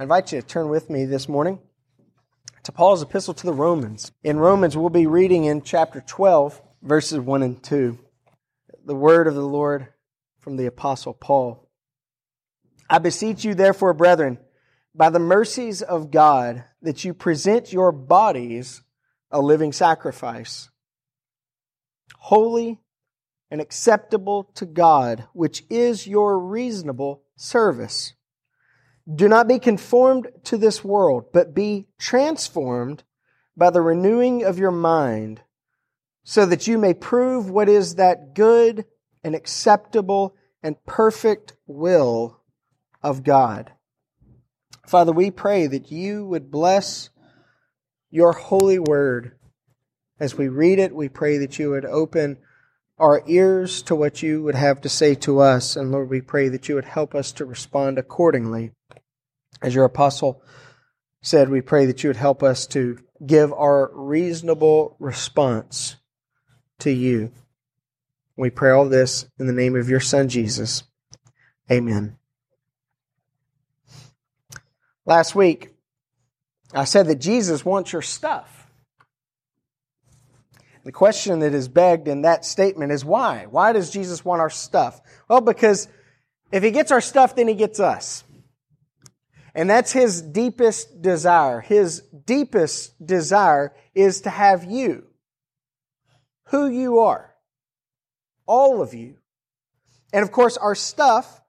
I 0.00 0.04
invite 0.04 0.32
you 0.32 0.40
to 0.40 0.46
turn 0.46 0.70
with 0.70 0.88
me 0.88 1.04
this 1.04 1.28
morning 1.28 1.58
to 2.62 2.72
Paul's 2.72 3.02
epistle 3.02 3.34
to 3.34 3.44
the 3.44 3.52
Romans. 3.52 4.12
In 4.24 4.38
Romans, 4.38 4.74
we'll 4.74 4.88
be 4.88 5.06
reading 5.06 5.44
in 5.44 5.60
chapter 5.60 6.00
12, 6.00 6.58
verses 6.80 7.18
1 7.18 7.42
and 7.42 7.62
2. 7.62 7.98
The 8.86 8.94
word 8.94 9.26
of 9.26 9.34
the 9.34 9.42
Lord 9.42 9.88
from 10.38 10.56
the 10.56 10.64
apostle 10.64 11.12
Paul. 11.12 11.68
I 12.88 12.96
beseech 12.96 13.44
you, 13.44 13.54
therefore, 13.54 13.92
brethren, 13.92 14.38
by 14.94 15.10
the 15.10 15.18
mercies 15.18 15.82
of 15.82 16.10
God, 16.10 16.64
that 16.80 17.04
you 17.04 17.12
present 17.12 17.70
your 17.70 17.92
bodies 17.92 18.80
a 19.30 19.42
living 19.42 19.70
sacrifice, 19.70 20.70
holy 22.16 22.80
and 23.50 23.60
acceptable 23.60 24.44
to 24.54 24.64
God, 24.64 25.26
which 25.34 25.62
is 25.68 26.06
your 26.06 26.38
reasonable 26.38 27.22
service. 27.36 28.14
Do 29.12 29.28
not 29.28 29.48
be 29.48 29.58
conformed 29.58 30.28
to 30.44 30.56
this 30.56 30.84
world, 30.84 31.26
but 31.32 31.54
be 31.54 31.86
transformed 31.98 33.02
by 33.56 33.70
the 33.70 33.80
renewing 33.80 34.44
of 34.44 34.58
your 34.58 34.70
mind, 34.70 35.42
so 36.22 36.46
that 36.46 36.66
you 36.66 36.78
may 36.78 36.94
prove 36.94 37.50
what 37.50 37.68
is 37.68 37.96
that 37.96 38.34
good 38.34 38.84
and 39.24 39.34
acceptable 39.34 40.34
and 40.62 40.82
perfect 40.86 41.54
will 41.66 42.40
of 43.02 43.24
God. 43.24 43.72
Father, 44.86 45.12
we 45.12 45.30
pray 45.30 45.66
that 45.66 45.90
you 45.90 46.26
would 46.26 46.50
bless 46.50 47.10
your 48.10 48.32
holy 48.32 48.78
word. 48.78 49.32
As 50.18 50.36
we 50.36 50.48
read 50.48 50.78
it, 50.78 50.94
we 50.94 51.08
pray 51.08 51.38
that 51.38 51.58
you 51.58 51.70
would 51.70 51.84
open 51.84 52.38
our 52.98 53.22
ears 53.26 53.82
to 53.82 53.94
what 53.94 54.22
you 54.22 54.42
would 54.42 54.54
have 54.54 54.80
to 54.82 54.88
say 54.88 55.14
to 55.14 55.40
us. 55.40 55.76
And 55.76 55.90
Lord, 55.90 56.10
we 56.10 56.20
pray 56.20 56.48
that 56.48 56.68
you 56.68 56.74
would 56.74 56.84
help 56.84 57.14
us 57.14 57.32
to 57.32 57.44
respond 57.44 57.98
accordingly. 57.98 58.72
As 59.62 59.74
your 59.74 59.84
apostle 59.84 60.42
said, 61.22 61.48
we 61.48 61.60
pray 61.60 61.86
that 61.86 62.02
you 62.02 62.08
would 62.08 62.16
help 62.16 62.42
us 62.42 62.66
to 62.68 62.98
give 63.24 63.52
our 63.52 63.90
reasonable 63.94 64.96
response 64.98 65.96
to 66.78 66.90
you. 66.90 67.30
We 68.36 68.50
pray 68.50 68.70
all 68.70 68.88
this 68.88 69.26
in 69.38 69.46
the 69.46 69.52
name 69.52 69.76
of 69.76 69.90
your 69.90 70.00
Son, 70.00 70.28
Jesus. 70.28 70.82
Amen. 71.70 72.16
Last 75.04 75.34
week, 75.34 75.74
I 76.72 76.84
said 76.84 77.06
that 77.08 77.16
Jesus 77.16 77.64
wants 77.64 77.92
your 77.92 78.02
stuff. 78.02 78.70
The 80.84 80.92
question 80.92 81.40
that 81.40 81.52
is 81.52 81.68
begged 81.68 82.08
in 82.08 82.22
that 82.22 82.44
statement 82.44 82.92
is 82.92 83.04
why? 83.04 83.46
Why 83.50 83.72
does 83.72 83.90
Jesus 83.90 84.24
want 84.24 84.40
our 84.40 84.48
stuff? 84.50 85.00
Well, 85.28 85.42
because 85.42 85.88
if 86.50 86.62
he 86.62 86.70
gets 86.70 86.90
our 86.90 87.02
stuff, 87.02 87.36
then 87.36 87.48
he 87.48 87.54
gets 87.54 87.78
us. 87.80 88.24
And 89.54 89.68
that's 89.68 89.92
his 89.92 90.22
deepest 90.22 91.02
desire. 91.02 91.60
His 91.60 92.00
deepest 92.00 93.04
desire 93.04 93.74
is 93.94 94.22
to 94.22 94.30
have 94.30 94.64
you. 94.64 95.06
Who 96.44 96.68
you 96.68 97.00
are. 97.00 97.34
All 98.46 98.82
of 98.82 98.94
you. 98.94 99.16
And 100.12 100.22
of 100.22 100.32
course, 100.32 100.56
our 100.56 100.74
stuff, 100.74 101.40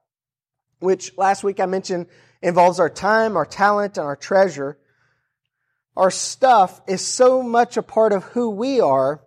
which 0.80 1.16
last 1.16 1.42
week 1.44 1.60
I 1.60 1.66
mentioned 1.66 2.06
involves 2.40 2.80
our 2.80 2.90
time, 2.90 3.36
our 3.36 3.46
talent, 3.46 3.98
and 3.98 4.06
our 4.06 4.16
treasure, 4.16 4.78
our 5.96 6.10
stuff 6.10 6.80
is 6.88 7.06
so 7.06 7.42
much 7.42 7.76
a 7.76 7.82
part 7.82 8.12
of 8.12 8.24
who 8.24 8.50
we 8.50 8.80
are 8.80 9.22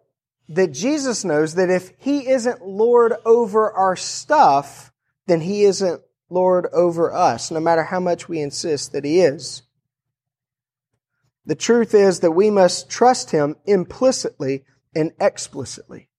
that 0.50 0.72
Jesus 0.72 1.24
knows 1.24 1.56
that 1.56 1.70
if 1.70 1.92
He 1.98 2.28
isn't 2.28 2.66
Lord 2.66 3.14
over 3.26 3.72
our 3.72 3.96
stuff, 3.96 4.92
then 5.28 5.42
He 5.42 5.64
isn't 5.64 6.02
Lord 6.30 6.68
over 6.74 7.14
us, 7.14 7.52
no 7.52 7.60
matter 7.60 7.84
how 7.84 8.00
much 8.00 8.28
we 8.28 8.42
insist 8.42 8.92
that 8.92 9.06
He 9.06 9.20
is. 9.20 9.64
The 11.46 11.56
truth 11.56 11.94
is 11.94 12.22
that 12.22 12.32
we 12.32 12.50
must 12.50 12.90
trust 12.90 13.32
Him 13.32 13.56
implicitly 13.66 14.64
and 14.96 15.12
explicitly 15.20 16.10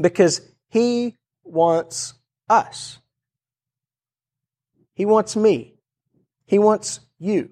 because 0.00 0.40
He 0.68 1.16
wants 1.44 2.14
us. 2.48 2.98
He 4.94 5.06
wants 5.06 5.36
me. 5.36 5.74
He 6.46 6.58
wants 6.58 7.00
you. 7.18 7.50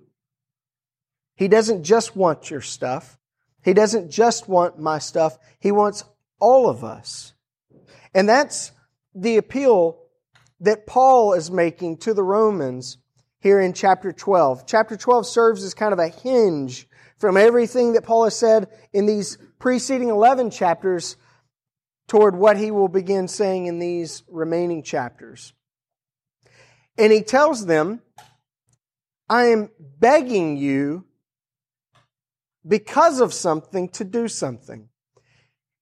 He 1.36 1.48
doesn't 1.48 1.84
just 1.84 2.14
want 2.14 2.50
your 2.50 2.60
stuff. 2.60 3.18
He 3.62 3.72
doesn't 3.72 4.10
just 4.10 4.48
want 4.48 4.78
my 4.78 4.98
stuff. 4.98 5.38
He 5.58 5.72
wants 5.72 6.04
all 6.38 6.68
of 6.68 6.84
us. 6.84 7.32
And 8.14 8.28
that's 8.28 8.72
the 9.14 9.36
appeal 9.36 10.03
that 10.60 10.86
Paul 10.86 11.34
is 11.34 11.50
making 11.50 11.98
to 11.98 12.14
the 12.14 12.22
Romans 12.22 12.98
here 13.40 13.60
in 13.60 13.72
chapter 13.72 14.12
12. 14.12 14.66
Chapter 14.66 14.96
12 14.96 15.26
serves 15.26 15.64
as 15.64 15.74
kind 15.74 15.92
of 15.92 15.98
a 15.98 16.08
hinge 16.08 16.88
from 17.18 17.36
everything 17.36 17.92
that 17.92 18.04
Paul 18.04 18.24
has 18.24 18.36
said 18.36 18.68
in 18.92 19.06
these 19.06 19.38
preceding 19.58 20.08
11 20.08 20.50
chapters 20.50 21.16
toward 22.08 22.36
what 22.36 22.56
he 22.56 22.70
will 22.70 22.88
begin 22.88 23.28
saying 23.28 23.66
in 23.66 23.78
these 23.78 24.22
remaining 24.28 24.82
chapters. 24.82 25.52
And 26.96 27.12
he 27.12 27.22
tells 27.22 27.66
them, 27.66 28.02
I 29.28 29.46
am 29.46 29.70
begging 29.78 30.56
you 30.56 31.06
because 32.66 33.20
of 33.20 33.32
something 33.32 33.88
to 33.90 34.04
do 34.04 34.28
something. 34.28 34.88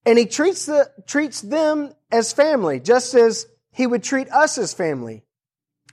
And 0.05 0.19
he 0.19 0.27
treats, 0.27 0.67
the, 0.67 0.91
treats 1.07 1.41
them 1.41 1.93
as 2.11 2.33
family, 2.33 2.81
just 2.81 3.15
as 3.15 3.47
he 3.73 3.87
would 3.87 4.03
treat 4.03 4.31
us 4.31 4.59
as 4.59 4.75
family. 4.75 5.25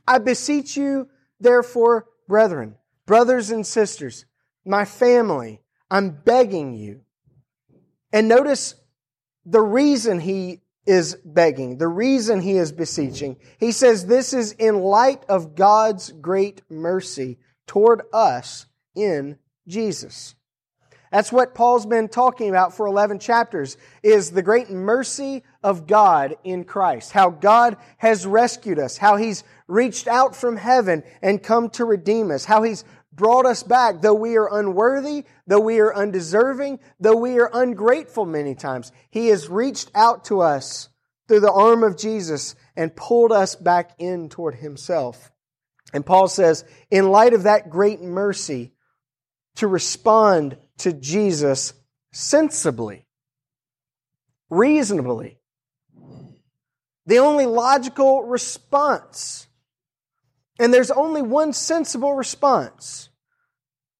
I 0.07 0.19
beseech 0.19 0.77
you, 0.77 1.09
therefore, 1.39 2.05
brethren, 2.27 2.75
brothers 3.05 3.51
and 3.51 3.65
sisters, 3.65 4.25
my 4.65 4.85
family, 4.85 5.61
I'm 5.89 6.11
begging 6.11 6.73
you. 6.73 7.01
And 8.11 8.27
notice 8.27 8.75
the 9.45 9.61
reason 9.61 10.19
he 10.19 10.61
is 10.85 11.15
begging, 11.23 11.77
the 11.77 11.87
reason 11.87 12.41
he 12.41 12.57
is 12.57 12.71
beseeching. 12.71 13.37
He 13.59 13.71
says 13.71 14.05
this 14.05 14.33
is 14.33 14.53
in 14.53 14.79
light 14.79 15.23
of 15.29 15.55
God's 15.55 16.11
great 16.11 16.61
mercy 16.69 17.37
toward 17.67 18.01
us 18.11 18.65
in 18.95 19.37
Jesus. 19.67 20.35
That's 21.11 21.31
what 21.31 21.55
Paul's 21.55 21.85
been 21.85 22.07
talking 22.07 22.49
about 22.49 22.75
for 22.75 22.85
11 22.85 23.19
chapters 23.19 23.77
is 24.03 24.31
the 24.31 24.43
great 24.43 24.69
mercy 24.69 25.43
of 25.63 25.87
God 25.87 26.35
in 26.43 26.63
Christ. 26.63 27.11
How 27.11 27.29
God 27.31 27.77
has 27.97 28.27
rescued 28.27 28.77
us, 28.77 28.97
how 28.97 29.15
he's 29.15 29.43
reached 29.67 30.07
out 30.07 30.35
from 30.35 30.55
heaven 30.55 31.03
and 31.21 31.41
come 31.41 31.69
to 31.71 31.85
redeem 31.85 32.29
us, 32.29 32.45
how 32.45 32.61
he's 32.63 32.83
brought 33.11 33.45
us 33.45 33.63
back 33.63 34.01
though 34.01 34.13
we 34.13 34.37
are 34.37 34.59
unworthy, 34.59 35.25
though 35.47 35.59
we 35.59 35.79
are 35.79 35.93
undeserving, 35.93 36.79
though 36.99 37.17
we 37.17 37.39
are 37.39 37.49
ungrateful 37.53 38.25
many 38.25 38.53
times. 38.53 38.91
He 39.09 39.27
has 39.27 39.49
reached 39.49 39.89
out 39.95 40.25
to 40.25 40.41
us 40.41 40.89
through 41.27 41.41
the 41.41 41.51
arm 41.51 41.83
of 41.83 41.97
Jesus 41.97 42.55
and 42.75 42.95
pulled 42.95 43.31
us 43.31 43.55
back 43.55 43.91
in 43.97 44.29
toward 44.29 44.55
himself. 44.55 45.31
And 45.91 46.05
Paul 46.05 46.27
says, 46.27 46.65
in 46.91 47.09
light 47.09 47.33
of 47.33 47.43
that 47.43 47.69
great 47.69 47.99
mercy, 47.99 48.73
to 49.55 49.67
respond 49.67 50.57
to 50.79 50.93
Jesus 50.93 51.73
sensibly, 52.11 53.07
reasonably. 54.49 55.39
The 57.05 57.19
only 57.19 57.45
logical 57.45 58.23
response. 58.23 59.47
And 60.59 60.73
there's 60.73 60.91
only 60.91 61.21
one 61.21 61.53
sensible 61.53 62.13
response 62.13 63.09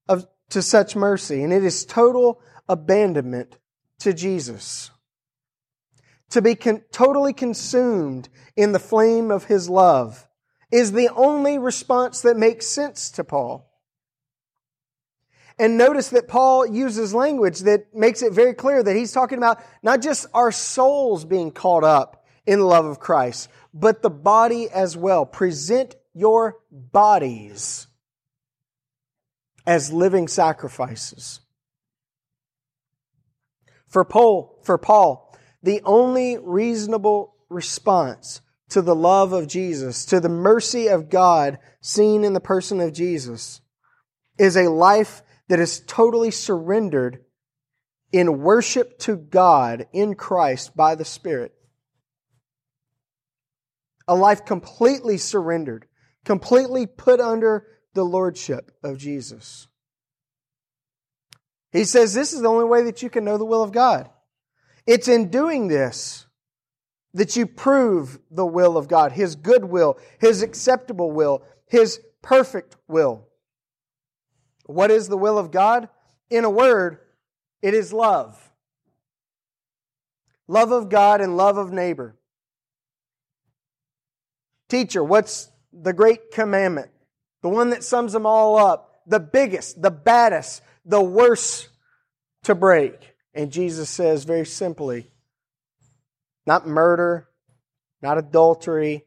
of, 0.08 0.28
to 0.50 0.62
such 0.62 0.96
mercy, 0.96 1.44
and 1.44 1.54
it 1.54 1.64
is 1.64 1.86
total 1.86 2.42
abandonment 2.68 3.58
to 4.00 4.14
Jesus. 4.14 4.92
To 6.32 6.42
be 6.42 6.56
con- 6.56 6.84
totally 6.92 7.34
consumed 7.34 8.30
in 8.56 8.72
the 8.72 8.80
flame 8.80 9.32
of 9.32 9.46
his 9.46 9.70
love 9.70 10.28
is 10.72 10.92
the 10.92 11.10
only 11.10 11.58
response 11.58 12.22
that 12.22 12.38
makes 12.38 12.68
sense 12.68 13.10
to 13.12 13.24
Paul. 13.24 13.69
And 15.60 15.78
notice 15.78 16.10
that 16.10 16.30
Paul 16.30 16.66
uses 16.66 17.14
language 17.14 17.60
that 17.60 17.94
makes 17.94 18.22
it 18.22 18.32
very 18.32 18.54
clear 18.54 18.82
that 18.82 18.96
he's 18.96 19.12
talking 19.12 19.38
about 19.38 19.62
not 19.84 20.02
just 20.02 20.26
our 20.34 20.54
souls 20.54 21.26
being 21.26 21.52
caught 21.52 21.84
up 21.84 22.26
in 22.46 22.60
the 22.60 22.66
love 22.66 22.86
of 22.86 23.00
Christ, 23.00 23.50
but 23.74 24.02
the 24.02 24.10
body 24.10 24.70
as 24.70 24.96
well. 24.96 25.26
Present 25.26 25.96
your 26.14 26.60
bodies 26.72 27.88
as 29.68 29.92
living 29.92 30.30
sacrifices. 30.30 31.42
For 33.90 34.06
Paul, 34.06 34.60
for 34.64 34.78
Paul, 34.78 35.38
the 35.62 35.82
only 35.84 36.38
reasonable 36.38 37.36
response 37.50 38.40
to 38.70 38.82
the 38.82 38.96
love 38.96 39.34
of 39.34 39.48
Jesus, 39.48 40.06
to 40.06 40.22
the 40.22 40.30
mercy 40.30 40.88
of 40.88 41.10
God 41.10 41.58
seen 41.82 42.24
in 42.24 42.32
the 42.34 42.40
person 42.40 42.80
of 42.80 42.94
Jesus, 42.94 43.60
is 44.38 44.56
a 44.56 44.70
life 44.70 45.22
that 45.50 45.60
is 45.60 45.82
totally 45.82 46.32
surrendered 46.32 47.26
in 48.12 48.40
worship 48.40 48.98
to 49.00 49.18
God 49.18 49.88
in 49.92 50.16
Christ 50.16 50.76
by 50.76 50.96
the 50.96 51.06
Spirit. 51.06 51.54
A 54.08 54.16
life 54.16 54.46
completely 54.46 55.18
surrendered, 55.18 55.86
completely 56.24 56.88
put 56.88 57.20
under 57.20 57.68
the 57.94 58.06
Lordship 58.06 58.72
of 58.84 58.98
Jesus. 58.98 59.68
He 61.72 61.84
says 61.84 62.14
this 62.14 62.34
is 62.34 62.42
the 62.42 62.48
only 62.48 62.66
way 62.66 62.84
that 62.84 63.04
you 63.04 63.10
can 63.10 63.26
know 63.26 63.38
the 63.38 63.46
will 63.46 63.62
of 63.62 63.72
God. 63.72 64.10
It's 64.88 65.08
in 65.08 65.30
doing 65.30 65.68
this 65.68 66.26
that 67.14 67.36
you 67.36 67.46
prove 67.46 68.20
the 68.30 68.46
will 68.46 68.78
of 68.78 68.88
God, 68.88 69.12
His 69.12 69.36
good 69.36 69.66
will, 69.66 69.98
His 70.20 70.42
acceptable 70.42 71.12
will, 71.12 71.44
His 71.68 72.00
perfect 72.22 72.76
will. 72.88 73.29
What 74.70 74.92
is 74.92 75.08
the 75.08 75.18
will 75.18 75.40
of 75.40 75.50
God? 75.50 75.90
In 76.30 76.44
a 76.44 76.50
word, 76.50 77.00
it 77.64 77.74
is 77.74 77.92
love. 77.92 78.40
Love 80.48 80.72
of 80.72 80.90
God 80.90 81.22
and 81.22 81.36
love 81.36 81.58
of 81.58 81.72
neighbor. 81.72 82.16
Teacher, 84.70 85.04
what's 85.04 85.50
the 85.74 85.92
great 85.92 86.30
commandment? 86.32 86.92
The 87.42 87.50
one 87.50 87.72
that 87.72 87.84
sums 87.84 88.14
them 88.14 88.28
all 88.28 88.60
up. 88.60 89.02
The 89.08 89.20
biggest, 89.20 89.82
the 89.82 89.90
baddest, 89.90 90.62
the 90.86 91.02
worst 91.02 91.70
to 92.44 92.54
break. 92.54 93.16
And 93.34 93.52
Jesus 93.52 93.90
says 93.90 94.24
very 94.24 94.46
simply, 94.46 95.10
not 96.46 96.68
murder, 96.68 97.28
not 98.04 98.20
adultery, 98.20 99.06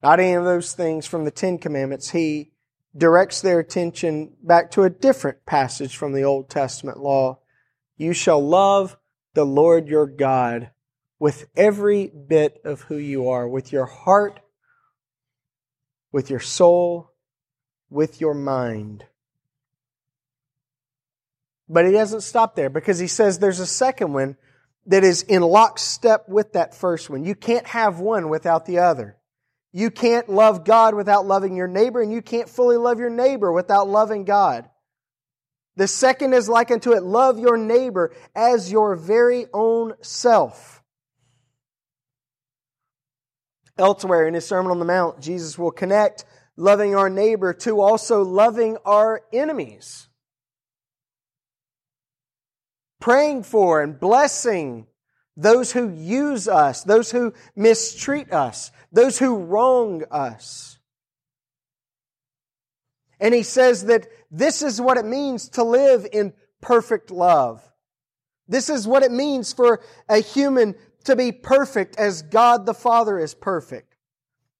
not 0.00 0.20
any 0.20 0.34
of 0.34 0.44
those 0.44 0.74
things 0.74 1.06
from 1.06 1.24
the 1.24 1.32
Ten 1.32 1.58
Commandments. 1.58 2.10
He 2.10 2.51
directs 2.96 3.40
their 3.40 3.58
attention 3.58 4.32
back 4.42 4.70
to 4.72 4.82
a 4.82 4.90
different 4.90 5.46
passage 5.46 5.96
from 5.96 6.12
the 6.12 6.24
Old 6.24 6.50
Testament 6.50 6.98
law. 6.98 7.38
You 7.96 8.12
shall 8.12 8.46
love 8.46 8.96
the 9.34 9.44
Lord 9.44 9.88
your 9.88 10.06
God 10.06 10.70
with 11.18 11.46
every 11.56 12.08
bit 12.08 12.60
of 12.64 12.82
who 12.82 12.96
you 12.96 13.28
are, 13.28 13.48
with 13.48 13.72
your 13.72 13.86
heart, 13.86 14.40
with 16.10 16.28
your 16.28 16.40
soul, 16.40 17.12
with 17.88 18.20
your 18.20 18.34
mind. 18.34 19.04
But 21.68 21.86
he 21.86 21.92
doesn't 21.92 22.22
stop 22.22 22.56
there 22.56 22.68
because 22.68 22.98
he 22.98 23.06
says 23.06 23.38
there's 23.38 23.60
a 23.60 23.66
second 23.66 24.12
one 24.12 24.36
that 24.86 25.04
is 25.04 25.22
in 25.22 25.42
lockstep 25.42 26.28
with 26.28 26.52
that 26.52 26.74
first 26.74 27.08
one. 27.08 27.24
You 27.24 27.34
can't 27.34 27.66
have 27.68 28.00
one 28.00 28.28
without 28.28 28.66
the 28.66 28.80
other. 28.80 29.16
You 29.72 29.90
can't 29.90 30.28
love 30.28 30.64
God 30.64 30.94
without 30.94 31.26
loving 31.26 31.56
your 31.56 31.68
neighbor, 31.68 32.02
and 32.02 32.12
you 32.12 32.22
can't 32.22 32.48
fully 32.48 32.76
love 32.76 32.98
your 32.98 33.10
neighbor 33.10 33.50
without 33.50 33.88
loving 33.88 34.24
God. 34.24 34.68
The 35.76 35.88
second 35.88 36.34
is 36.34 36.48
like 36.48 36.70
unto 36.70 36.92
it 36.92 37.02
love 37.02 37.38
your 37.38 37.56
neighbor 37.56 38.14
as 38.34 38.70
your 38.70 38.94
very 38.96 39.46
own 39.54 39.94
self. 40.02 40.82
Elsewhere 43.78 44.28
in 44.28 44.34
his 44.34 44.46
Sermon 44.46 44.70
on 44.70 44.78
the 44.78 44.84
Mount, 44.84 45.20
Jesus 45.20 45.58
will 45.58 45.70
connect 45.70 46.26
loving 46.56 46.94
our 46.94 47.08
neighbor 47.08 47.54
to 47.54 47.80
also 47.80 48.22
loving 48.22 48.76
our 48.84 49.22
enemies 49.32 50.08
praying 53.02 53.42
for 53.42 53.82
and 53.82 53.98
blessing 53.98 54.86
those 55.36 55.72
who 55.72 55.90
use 55.90 56.48
us, 56.48 56.82
those 56.84 57.10
who 57.10 57.32
mistreat 57.56 58.32
us, 58.32 58.70
those 58.92 59.18
who 59.18 59.36
wrong 59.36 60.04
us. 60.10 60.78
And 63.18 63.34
he 63.34 63.42
says 63.42 63.86
that 63.86 64.08
this 64.30 64.62
is 64.62 64.80
what 64.80 64.98
it 64.98 65.04
means 65.04 65.48
to 65.50 65.62
live 65.62 66.06
in 66.12 66.32
perfect 66.60 67.10
love. 67.10 67.62
This 68.48 68.68
is 68.68 68.86
what 68.86 69.02
it 69.02 69.12
means 69.12 69.52
for 69.52 69.80
a 70.08 70.18
human 70.18 70.74
to 71.04 71.16
be 71.16 71.32
perfect 71.32 71.98
as 71.98 72.22
God 72.22 72.66
the 72.66 72.74
Father 72.74 73.18
is 73.18 73.34
perfect. 73.34 73.96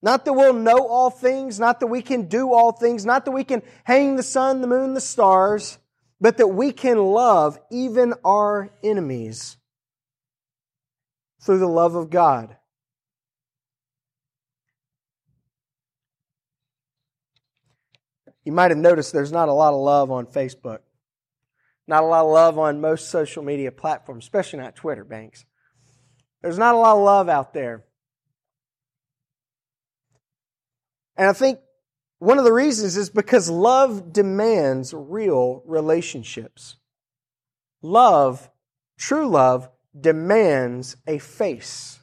Not 0.00 0.24
that 0.24 0.32
we'll 0.32 0.54
know 0.54 0.86
all 0.86 1.10
things, 1.10 1.60
not 1.60 1.80
that 1.80 1.86
we 1.86 2.02
can 2.02 2.26
do 2.26 2.52
all 2.52 2.72
things, 2.72 3.04
not 3.04 3.24
that 3.24 3.30
we 3.32 3.44
can 3.44 3.62
hang 3.84 4.16
the 4.16 4.22
sun, 4.22 4.60
the 4.60 4.66
moon, 4.66 4.94
the 4.94 5.00
stars, 5.00 5.78
but 6.20 6.38
that 6.38 6.48
we 6.48 6.72
can 6.72 6.98
love 6.98 7.58
even 7.70 8.14
our 8.24 8.70
enemies 8.82 9.56
through 11.42 11.58
the 11.58 11.66
love 11.66 11.94
of 11.94 12.10
God. 12.10 12.56
You 18.44 18.52
might 18.52 18.70
have 18.70 18.78
noticed 18.78 19.12
there's 19.12 19.32
not 19.32 19.48
a 19.48 19.52
lot 19.52 19.74
of 19.74 19.80
love 19.80 20.10
on 20.10 20.26
Facebook. 20.26 20.78
Not 21.86 22.02
a 22.02 22.06
lot 22.06 22.24
of 22.24 22.30
love 22.30 22.58
on 22.58 22.80
most 22.80 23.10
social 23.10 23.42
media 23.42 23.72
platforms, 23.72 24.24
especially 24.24 24.60
not 24.60 24.76
Twitter, 24.76 25.04
Banks. 25.04 25.44
There's 26.42 26.58
not 26.58 26.74
a 26.74 26.78
lot 26.78 26.96
of 26.96 27.04
love 27.04 27.28
out 27.28 27.54
there. 27.54 27.84
And 31.16 31.28
I 31.28 31.32
think 31.32 31.60
one 32.18 32.38
of 32.38 32.44
the 32.44 32.52
reasons 32.52 32.96
is 32.96 33.10
because 33.10 33.50
love 33.50 34.12
demands 34.12 34.94
real 34.94 35.62
relationships. 35.66 36.76
Love, 37.80 38.50
true 38.96 39.28
love, 39.28 39.68
demands 39.98 40.96
a 41.06 41.18
face. 41.18 42.00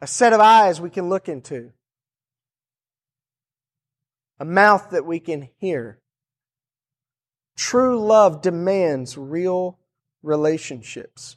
A 0.00 0.06
set 0.06 0.32
of 0.32 0.40
eyes 0.40 0.80
we 0.80 0.90
can 0.90 1.08
look 1.08 1.28
into. 1.28 1.72
A 4.38 4.44
mouth 4.44 4.90
that 4.90 5.04
we 5.04 5.20
can 5.20 5.48
hear. 5.58 6.00
True 7.56 8.00
love 8.00 8.40
demands 8.40 9.18
real 9.18 9.78
relationships. 10.22 11.36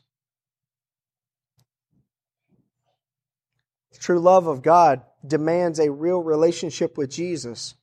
True 4.00 4.20
love 4.20 4.48
of 4.48 4.62
God 4.62 5.02
demands 5.26 5.80
a 5.80 5.90
real 5.90 6.20
relationship 6.20 6.98
with 6.98 7.10
Jesus. 7.10 7.76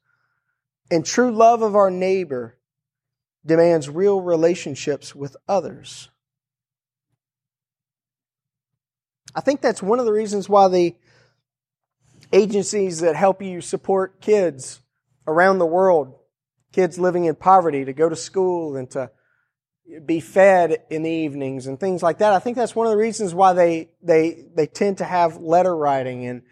And 0.90 1.04
true 1.04 1.30
love 1.30 1.62
of 1.62 1.74
our 1.74 1.90
neighbor 1.90 2.58
demands 3.44 3.88
real 3.88 4.20
relationships 4.20 5.14
with 5.14 5.36
others. 5.48 6.08
I 9.34 9.40
think 9.40 9.60
that's 9.60 9.82
one 9.82 9.98
of 9.98 10.06
the 10.06 10.12
reasons 10.12 10.48
why 10.48 10.68
the 10.68 10.94
agencies 12.32 13.00
that 13.00 13.16
help 13.16 13.42
you 13.42 13.60
support 13.60 14.20
kids 14.20 14.80
around 15.26 15.58
the 15.58 15.66
world, 15.66 16.14
kids 16.72 16.98
living 16.98 17.24
in 17.24 17.34
poverty, 17.34 17.84
to 17.84 17.92
go 17.92 18.08
to 18.08 18.16
school 18.16 18.76
and 18.76 18.90
to 18.90 19.10
be 20.04 20.20
fed 20.20 20.84
in 20.90 21.02
the 21.02 21.10
evenings 21.10 21.66
and 21.66 21.78
things 21.78 22.02
like 22.02 22.18
that. 22.18 22.32
I 22.32 22.38
think 22.38 22.56
that's 22.56 22.76
one 22.76 22.86
of 22.86 22.92
the 22.92 22.96
reasons 22.96 23.34
why 23.34 23.52
they, 23.52 23.90
they, 24.02 24.44
they 24.54 24.66
tend 24.66 24.98
to 24.98 25.04
have 25.04 25.38
letter 25.38 25.74
writing 25.74 26.26
and 26.26 26.42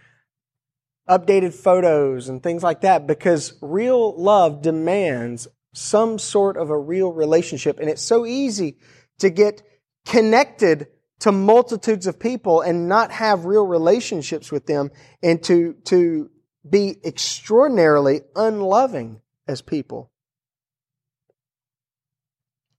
updated 1.08 1.54
photos 1.54 2.28
and 2.28 2.42
things 2.42 2.62
like 2.62 2.82
that 2.82 3.06
because 3.06 3.56
real 3.62 4.20
love 4.20 4.60
demands 4.60 5.48
some 5.72 6.18
sort 6.18 6.56
of 6.56 6.70
a 6.70 6.78
real 6.78 7.12
relationship. 7.12 7.78
And 7.78 7.88
it's 7.88 8.02
so 8.02 8.26
easy 8.26 8.76
to 9.18 9.30
get 9.30 9.62
connected 10.06 10.88
to 11.20 11.32
multitudes 11.32 12.06
of 12.06 12.18
people 12.18 12.60
and 12.60 12.88
not 12.88 13.10
have 13.10 13.44
real 13.44 13.66
relationships 13.66 14.52
with 14.52 14.66
them 14.66 14.90
and 15.22 15.42
to, 15.44 15.74
to 15.84 16.30
be 16.68 16.96
extraordinarily 17.04 18.22
unloving 18.36 19.20
as 19.46 19.62
people. 19.62 20.10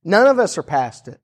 None 0.03 0.27
of 0.27 0.39
us 0.39 0.57
are 0.57 0.63
past 0.63 1.07
it. 1.07 1.19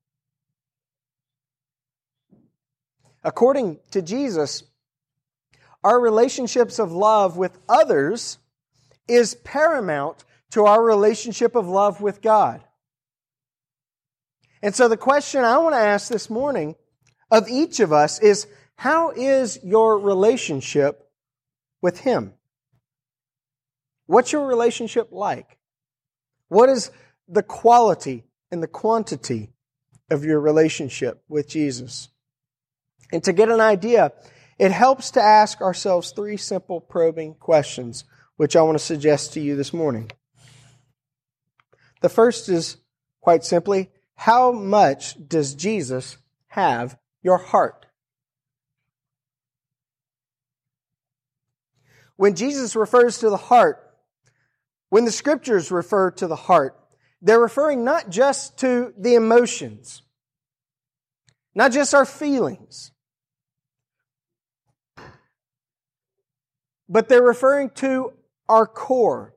According 3.24 3.79
to 3.91 4.01
Jesus, 4.01 4.63
our 5.84 6.00
relationships 6.00 6.79
of 6.79 6.91
love 6.91 7.38
with 7.38 7.57
others 7.69 8.38
is 9.07 9.36
paramount 9.36 10.25
to 10.51 10.65
our 10.65 10.81
relationship 10.81 11.55
of 11.55 11.67
love 11.67 12.01
with 12.01 12.21
God. 12.21 12.63
And 14.61 14.73
so 14.73 14.87
the 14.87 14.97
question 14.97 15.43
I 15.43 15.57
want 15.57 15.75
to 15.75 15.79
ask 15.79 16.09
this 16.09 16.29
morning 16.29 16.75
of 17.29 17.47
each 17.49 17.79
of 17.79 17.91
us 17.91 18.19
is 18.19 18.47
how 18.75 19.11
is 19.11 19.59
your 19.63 19.99
relationship 19.99 21.09
with 21.81 21.99
Him? 21.99 22.33
What's 24.07 24.31
your 24.31 24.45
relationship 24.47 25.09
like? 25.11 25.57
What 26.47 26.69
is 26.69 26.91
the 27.27 27.43
quality 27.43 28.23
and 28.51 28.61
the 28.61 28.67
quantity 28.67 29.51
of 30.09 30.23
your 30.23 30.39
relationship 30.39 31.23
with 31.27 31.47
Jesus. 31.47 32.09
And 33.11 33.23
to 33.23 33.33
get 33.33 33.49
an 33.49 33.59
idea, 33.59 34.11
it 34.59 34.71
helps 34.71 35.11
to 35.11 35.21
ask 35.21 35.61
ourselves 35.61 36.11
three 36.11 36.37
simple 36.37 36.79
probing 36.79 37.35
questions, 37.35 38.05
which 38.37 38.55
I 38.55 38.61
want 38.61 38.77
to 38.77 38.83
suggest 38.83 39.33
to 39.33 39.41
you 39.41 39.55
this 39.55 39.73
morning. 39.73 40.11
The 42.05 42.09
first 42.09 42.50
is 42.50 42.77
quite 43.19 43.43
simply, 43.43 43.89
how 44.13 44.51
much 44.51 45.15
does 45.27 45.55
Jesus 45.55 46.19
have 46.50 47.00
your 47.24 47.39
heart? 47.39 47.88
When 52.15 52.35
Jesus 52.35 52.75
refers 52.75 53.17
to 53.17 53.31
the 53.31 53.38
heart, 53.38 53.97
when 54.89 55.05
the 55.05 55.12
scriptures 55.12 55.71
refer 55.71 56.12
to 56.12 56.27
the 56.27 56.35
heart, 56.35 56.79
they're 57.24 57.39
referring 57.39 57.83
not 57.83 58.12
just 58.12 58.59
to 58.59 58.93
the 58.95 59.15
emotions, 59.15 60.03
not 61.55 61.71
just 61.71 61.95
our 61.95 62.05
feelings. 62.05 62.91
but 66.88 67.09
they're 67.09 67.24
referring 67.24 67.71
to 67.71 68.13
our 68.47 68.67
core. 68.67 69.35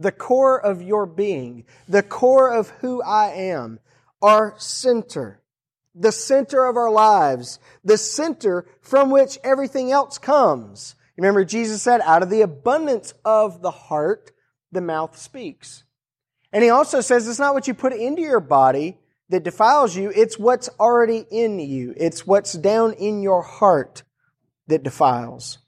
The 0.00 0.12
core 0.12 0.58
of 0.58 0.82
your 0.82 1.04
being. 1.04 1.66
The 1.86 2.02
core 2.02 2.50
of 2.50 2.70
who 2.80 3.02
I 3.02 3.28
am. 3.32 3.78
Our 4.22 4.54
center. 4.58 5.42
The 5.94 6.10
center 6.10 6.64
of 6.64 6.76
our 6.76 6.90
lives. 6.90 7.58
The 7.84 7.98
center 7.98 8.66
from 8.80 9.10
which 9.10 9.38
everything 9.44 9.92
else 9.92 10.16
comes. 10.16 10.94
Remember, 11.18 11.44
Jesus 11.44 11.82
said, 11.82 12.00
out 12.00 12.22
of 12.22 12.30
the 12.30 12.40
abundance 12.40 13.12
of 13.26 13.60
the 13.60 13.70
heart, 13.70 14.32
the 14.72 14.80
mouth 14.80 15.18
speaks. 15.18 15.84
And 16.50 16.64
he 16.64 16.70
also 16.70 17.02
says 17.02 17.28
it's 17.28 17.38
not 17.38 17.52
what 17.52 17.68
you 17.68 17.74
put 17.74 17.92
into 17.92 18.22
your 18.22 18.40
body 18.40 18.96
that 19.28 19.44
defiles 19.44 19.94
you, 19.94 20.10
it's 20.16 20.38
what's 20.38 20.68
already 20.80 21.24
in 21.30 21.60
you. 21.60 21.94
It's 21.96 22.26
what's 22.26 22.54
down 22.54 22.94
in 22.94 23.22
your 23.22 23.42
heart 23.42 24.02
that 24.66 24.82
defiles. 24.82 25.58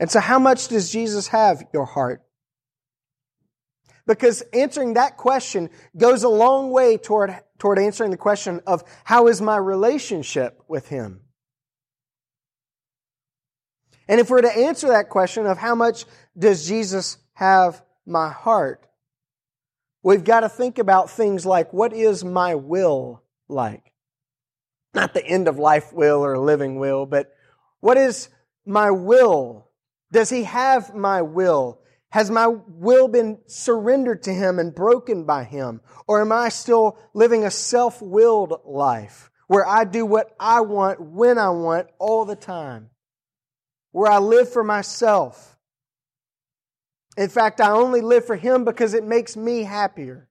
And 0.00 0.10
so, 0.10 0.20
how 0.20 0.38
much 0.38 0.68
does 0.68 0.90
Jesus 0.90 1.28
have 1.28 1.64
your 1.72 1.84
heart? 1.84 2.25
Because 4.06 4.42
answering 4.52 4.94
that 4.94 5.16
question 5.16 5.70
goes 5.96 6.22
a 6.22 6.28
long 6.28 6.70
way 6.70 6.96
toward, 6.96 7.36
toward 7.58 7.78
answering 7.78 8.10
the 8.10 8.16
question 8.16 8.60
of 8.66 8.84
how 9.04 9.26
is 9.26 9.40
my 9.40 9.56
relationship 9.56 10.62
with 10.68 10.88
Him? 10.88 11.22
And 14.08 14.20
if 14.20 14.30
we're 14.30 14.42
to 14.42 14.56
answer 14.56 14.88
that 14.88 15.08
question 15.08 15.46
of 15.46 15.58
how 15.58 15.74
much 15.74 16.04
does 16.38 16.68
Jesus 16.68 17.18
have 17.34 17.82
my 18.06 18.30
heart, 18.30 18.86
we've 20.02 20.24
got 20.24 20.40
to 20.40 20.48
think 20.48 20.78
about 20.78 21.10
things 21.10 21.44
like 21.44 21.72
what 21.72 21.92
is 21.92 22.24
my 22.24 22.54
will 22.54 23.22
like? 23.48 23.92
Not 24.94 25.12
the 25.12 25.26
end 25.26 25.48
of 25.48 25.58
life 25.58 25.92
will 25.92 26.24
or 26.24 26.38
living 26.38 26.78
will, 26.78 27.06
but 27.06 27.34
what 27.80 27.96
is 27.96 28.28
my 28.64 28.90
will? 28.92 29.68
Does 30.12 30.30
he 30.30 30.44
have 30.44 30.94
my 30.94 31.22
will? 31.22 31.80
Has 32.16 32.30
my 32.30 32.46
will 32.46 33.08
been 33.08 33.40
surrendered 33.46 34.22
to 34.22 34.32
him 34.32 34.58
and 34.58 34.74
broken 34.74 35.24
by 35.24 35.44
him? 35.44 35.82
Or 36.08 36.22
am 36.22 36.32
I 36.32 36.48
still 36.48 36.96
living 37.12 37.44
a 37.44 37.50
self 37.50 38.00
willed 38.00 38.58
life 38.64 39.30
where 39.48 39.68
I 39.68 39.84
do 39.84 40.06
what 40.06 40.34
I 40.40 40.62
want 40.62 40.98
when 40.98 41.36
I 41.36 41.50
want 41.50 41.88
all 41.98 42.24
the 42.24 42.34
time? 42.34 42.88
Where 43.92 44.10
I 44.10 44.16
live 44.16 44.50
for 44.50 44.64
myself? 44.64 45.58
In 47.18 47.28
fact, 47.28 47.60
I 47.60 47.72
only 47.72 48.00
live 48.00 48.24
for 48.24 48.36
Him 48.36 48.64
because 48.64 48.94
it 48.94 49.04
makes 49.04 49.36
me 49.36 49.64
happier. 49.64 50.30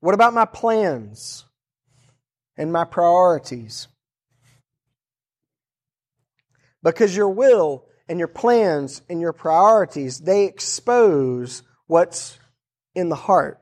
What 0.00 0.14
about 0.14 0.32
my 0.32 0.46
plans 0.46 1.44
and 2.56 2.72
my 2.72 2.84
priorities? 2.84 3.88
Because 6.82 7.16
your 7.16 7.28
will 7.28 7.84
and 8.08 8.18
your 8.18 8.28
plans 8.28 9.02
and 9.08 9.20
your 9.20 9.32
priorities, 9.32 10.20
they 10.20 10.44
expose 10.44 11.62
what's 11.86 12.38
in 12.94 13.08
the 13.08 13.16
heart. 13.16 13.60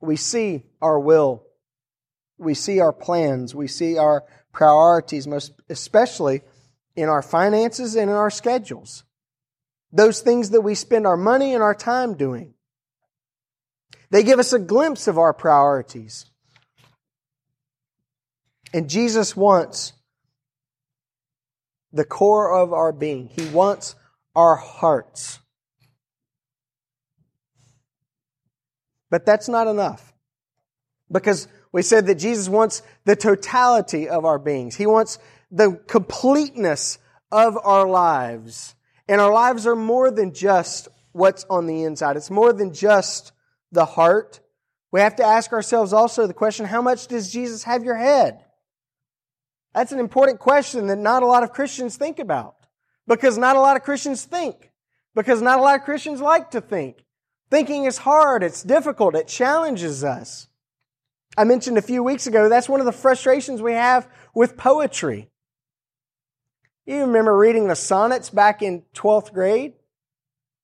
We 0.00 0.16
see 0.16 0.64
our 0.80 0.98
will, 0.98 1.44
we 2.38 2.54
see 2.54 2.80
our 2.80 2.92
plans, 2.92 3.54
we 3.54 3.68
see 3.68 3.98
our 3.98 4.24
priorities, 4.52 5.26
most 5.26 5.52
especially 5.68 6.40
in 6.96 7.08
our 7.08 7.22
finances 7.22 7.96
and 7.96 8.10
in 8.10 8.16
our 8.16 8.30
schedules. 8.30 9.04
Those 9.92 10.20
things 10.20 10.50
that 10.50 10.62
we 10.62 10.74
spend 10.74 11.06
our 11.06 11.16
money 11.16 11.52
and 11.54 11.62
our 11.62 11.74
time 11.74 12.14
doing. 12.14 12.54
They 14.10 14.22
give 14.22 14.38
us 14.38 14.52
a 14.52 14.58
glimpse 14.58 15.06
of 15.06 15.18
our 15.18 15.32
priorities. 15.32 16.26
And 18.72 18.88
Jesus 18.88 19.36
wants 19.36 19.92
the 21.92 22.04
core 22.04 22.52
of 22.54 22.72
our 22.72 22.92
being. 22.92 23.28
He 23.28 23.48
wants 23.48 23.94
our 24.34 24.56
hearts. 24.56 25.40
But 29.10 29.26
that's 29.26 29.48
not 29.48 29.66
enough. 29.66 30.12
Because 31.10 31.48
we 31.72 31.82
said 31.82 32.06
that 32.06 32.16
Jesus 32.16 32.48
wants 32.48 32.82
the 33.04 33.16
totality 33.16 34.08
of 34.08 34.24
our 34.24 34.38
beings. 34.38 34.76
He 34.76 34.86
wants 34.86 35.18
the 35.50 35.80
completeness 35.88 36.98
of 37.32 37.58
our 37.62 37.88
lives. 37.88 38.74
And 39.08 39.20
our 39.20 39.32
lives 39.32 39.66
are 39.66 39.76
more 39.76 40.10
than 40.10 40.32
just 40.32 40.88
what's 41.12 41.44
on 41.50 41.66
the 41.66 41.82
inside. 41.82 42.16
It's 42.16 42.30
more 42.30 42.52
than 42.52 42.72
just 42.72 43.32
the 43.72 43.84
heart. 43.84 44.40
We 44.92 45.00
have 45.00 45.16
to 45.16 45.24
ask 45.24 45.52
ourselves 45.52 45.92
also 45.92 46.26
the 46.26 46.34
question, 46.34 46.66
how 46.66 46.82
much 46.82 47.08
does 47.08 47.32
Jesus 47.32 47.64
have 47.64 47.82
your 47.82 47.96
head? 47.96 48.44
That's 49.74 49.92
an 49.92 50.00
important 50.00 50.40
question 50.40 50.86
that 50.88 50.96
not 50.96 51.22
a 51.22 51.26
lot 51.26 51.42
of 51.42 51.52
Christians 51.52 51.96
think 51.96 52.18
about. 52.18 52.56
Because 53.06 53.38
not 53.38 53.56
a 53.56 53.60
lot 53.60 53.76
of 53.76 53.82
Christians 53.82 54.24
think. 54.24 54.70
Because 55.14 55.42
not 55.42 55.58
a 55.58 55.62
lot 55.62 55.76
of 55.78 55.84
Christians 55.84 56.20
like 56.20 56.50
to 56.52 56.60
think. 56.60 57.04
Thinking 57.50 57.84
is 57.84 57.98
hard, 57.98 58.44
it's 58.44 58.62
difficult, 58.62 59.16
it 59.16 59.26
challenges 59.26 60.04
us. 60.04 60.46
I 61.36 61.44
mentioned 61.44 61.78
a 61.78 61.82
few 61.82 62.02
weeks 62.02 62.26
ago, 62.26 62.48
that's 62.48 62.68
one 62.68 62.80
of 62.80 62.86
the 62.86 62.92
frustrations 62.92 63.60
we 63.60 63.72
have 63.72 64.08
with 64.34 64.56
poetry. 64.56 65.28
You 66.86 67.00
remember 67.00 67.36
reading 67.36 67.68
the 67.68 67.76
sonnets 67.76 68.30
back 68.30 68.62
in 68.62 68.82
12th 68.94 69.32
grade? 69.32 69.74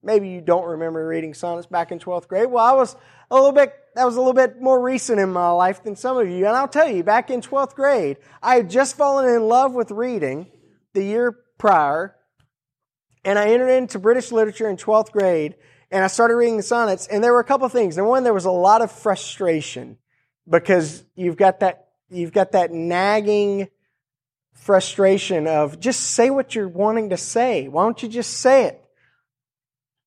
Maybe 0.06 0.28
you 0.28 0.40
don't 0.40 0.64
remember 0.64 1.04
reading 1.04 1.34
sonnets 1.34 1.66
back 1.66 1.90
in 1.90 1.98
12th 1.98 2.28
grade. 2.28 2.46
Well, 2.48 2.64
I 2.64 2.72
was 2.72 2.94
a 3.28 3.34
little 3.34 3.50
bit, 3.50 3.74
that 3.96 4.04
was 4.04 4.14
a 4.14 4.20
little 4.20 4.34
bit 4.34 4.62
more 4.62 4.80
recent 4.80 5.18
in 5.18 5.32
my 5.32 5.50
life 5.50 5.82
than 5.82 5.96
some 5.96 6.16
of 6.16 6.28
you. 6.28 6.46
And 6.46 6.56
I'll 6.56 6.68
tell 6.68 6.88
you, 6.88 7.02
back 7.02 7.28
in 7.28 7.40
12th 7.40 7.74
grade, 7.74 8.18
I 8.40 8.54
had 8.54 8.70
just 8.70 8.96
fallen 8.96 9.28
in 9.28 9.48
love 9.48 9.74
with 9.74 9.90
reading 9.90 10.46
the 10.94 11.02
year 11.02 11.36
prior. 11.58 12.14
And 13.24 13.36
I 13.36 13.48
entered 13.48 13.68
into 13.68 13.98
British 13.98 14.30
literature 14.30 14.70
in 14.70 14.76
12th 14.76 15.10
grade 15.10 15.56
and 15.90 16.04
I 16.04 16.06
started 16.06 16.36
reading 16.36 16.56
the 16.56 16.62
sonnets. 16.62 17.08
And 17.08 17.22
there 17.22 17.32
were 17.32 17.40
a 17.40 17.44
couple 17.44 17.68
things. 17.68 17.96
Number 17.96 18.10
one, 18.10 18.22
there 18.22 18.32
was 18.32 18.44
a 18.44 18.50
lot 18.52 18.82
of 18.82 18.92
frustration 18.92 19.98
because 20.48 21.02
you've 21.16 21.36
got 21.36 21.58
that, 21.60 21.88
you've 22.10 22.32
got 22.32 22.52
that 22.52 22.70
nagging 22.70 23.70
frustration 24.52 25.48
of 25.48 25.80
just 25.80 26.00
say 26.00 26.30
what 26.30 26.54
you're 26.54 26.68
wanting 26.68 27.10
to 27.10 27.16
say. 27.16 27.66
Why 27.66 27.82
don't 27.82 28.00
you 28.00 28.08
just 28.08 28.34
say 28.34 28.66
it? 28.66 28.85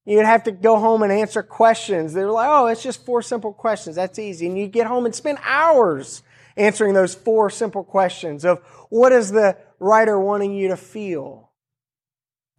You'd 0.10 0.26
have 0.26 0.46
to 0.46 0.52
go 0.52 0.80
home 0.80 1.04
and 1.04 1.12
answer 1.12 1.44
questions. 1.44 2.14
They're 2.14 2.32
like, 2.32 2.50
oh, 2.50 2.66
it's 2.66 2.82
just 2.82 3.06
four 3.06 3.22
simple 3.22 3.54
questions. 3.54 3.96
That's 3.96 4.18
easy. 4.18 4.48
And 4.48 4.58
you 4.58 4.66
get 4.66 4.88
home 4.88 5.06
and 5.06 5.14
spend 5.14 5.38
hours 5.44 6.24
answering 6.58 6.96
those 6.96 7.14
four 7.14 7.52
simple 7.52 7.84
questions 7.84 8.44
of 8.44 8.58
what 8.90 9.12
is 9.12 9.30
the 9.30 9.56
writer 9.78 10.20
wanting 10.20 10.56
you 10.56 10.70
to 10.70 10.78
feel? 10.78 11.52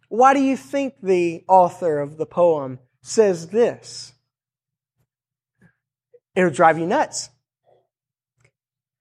Why 0.07 0.33
do 0.33 0.39
you 0.39 0.55
think 0.55 0.93
the 1.03 1.43
author 1.45 1.99
of 1.99 2.17
the 2.17 2.25
poem 2.25 2.79
says 3.01 3.49
this? 3.49 4.13
It'll 6.33 6.51
drive 6.51 6.79
you 6.79 6.85
nuts. 6.85 7.31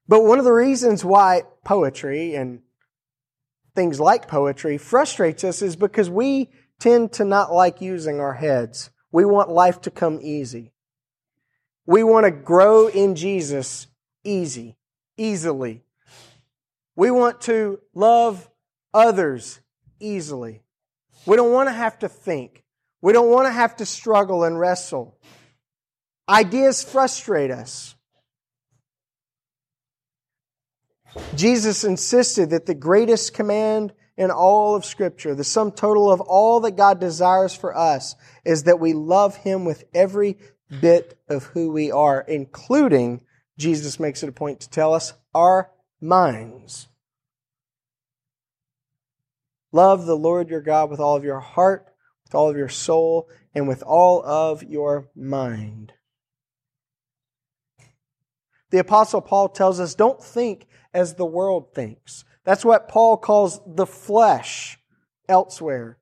But 0.09 0.25
one 0.25 0.41
of 0.41 0.45
the 0.45 0.53
reasons 0.53 1.05
why 1.05 1.43
poetry 1.65 2.35
and 2.35 2.63
things 3.77 4.01
like 4.01 4.27
poetry 4.27 4.77
frustrates 4.77 5.45
us 5.45 5.63
is 5.63 5.77
because 5.77 6.11
we 6.11 6.51
tend 6.81 7.13
to 7.13 7.25
not 7.25 7.53
like 7.53 7.81
using 7.81 8.19
our 8.19 8.35
heads. 8.35 8.91
We 9.13 9.25
want 9.25 9.51
life 9.51 9.83
to 9.83 9.91
come 9.91 10.19
easy. 10.23 10.73
We 11.87 12.03
want 12.03 12.25
to 12.25 12.31
grow 12.31 12.89
in 12.89 13.15
Jesus 13.15 13.87
easy, 14.25 14.77
easily. 15.17 15.85
We 16.97 17.11
want 17.11 17.41
to 17.43 17.81
love 17.95 18.49
others 18.93 19.61
easily. 20.01 20.63
We 21.27 21.37
don't 21.37 21.53
want 21.53 21.69
to 21.69 21.73
have 21.73 21.99
to 22.01 22.09
think. 22.09 22.65
We 23.03 23.13
don't 23.13 23.31
want 23.31 23.47
to 23.47 23.53
have 23.53 23.77
to 23.77 23.87
struggle 23.87 24.45
and 24.45 24.59
wrestle. 24.59 25.19
Ideas 26.29 26.85
frustrate 26.85 27.51
us. 27.51 27.95
Jesus 31.35 31.83
insisted 31.83 32.51
that 32.51 32.67
the 32.67 32.75
greatest 32.75 33.35
command 33.35 33.93
in 34.21 34.31
all 34.31 34.75
of 34.75 34.85
Scripture, 34.85 35.35
the 35.35 35.43
sum 35.43 35.73
total 35.73 36.13
of 36.13 36.21
all 36.21 36.61
that 36.61 36.77
God 36.77 37.01
desires 37.01 37.55
for 37.55 37.75
us, 37.75 38.15
is 38.45 38.65
that 38.65 38.79
we 38.79 38.93
love 38.93 39.35
Him 39.37 39.65
with 39.65 39.85
every 39.95 40.37
bit 40.83 41.19
of 41.31 41.45
who 41.45 41.73
we 41.73 41.91
are, 41.91 42.21
including, 42.21 43.23
Jesus 43.57 43.99
makes 43.99 44.23
it 44.23 44.29
a 44.29 44.33
point 44.33 44.61
to 44.61 44.69
tell 44.69 44.93
us, 44.93 45.15
our 45.35 45.71
minds. 46.03 46.89
Love 49.73 50.05
the 50.05 50.19
Lord 50.19 50.51
your 50.51 50.61
God 50.61 50.91
with 50.91 51.01
all 51.01 51.17
of 51.17 51.25
your 51.25 51.41
heart, 51.41 51.87
with 52.27 52.35
all 52.35 52.51
of 52.51 52.59
your 52.59 52.69
soul, 52.69 53.27
and 53.55 53.67
with 53.67 53.83
all 53.83 54.23
of 54.23 54.63
your 54.63 55.09
mind. 55.17 55.95
The 58.69 58.81
Apostle 58.81 59.23
Paul 59.23 59.49
tells 59.49 59.81
us 59.81 59.95
don't 59.95 60.23
think 60.23 60.67
as 60.93 61.15
the 61.15 61.25
world 61.25 61.75
thinks. 61.75 62.27
That's 62.51 62.65
what 62.65 62.89
Paul 62.89 63.17
calls 63.17 63.61
the 63.65 63.87
flesh 63.87 64.77
elsewhere. 65.29 65.99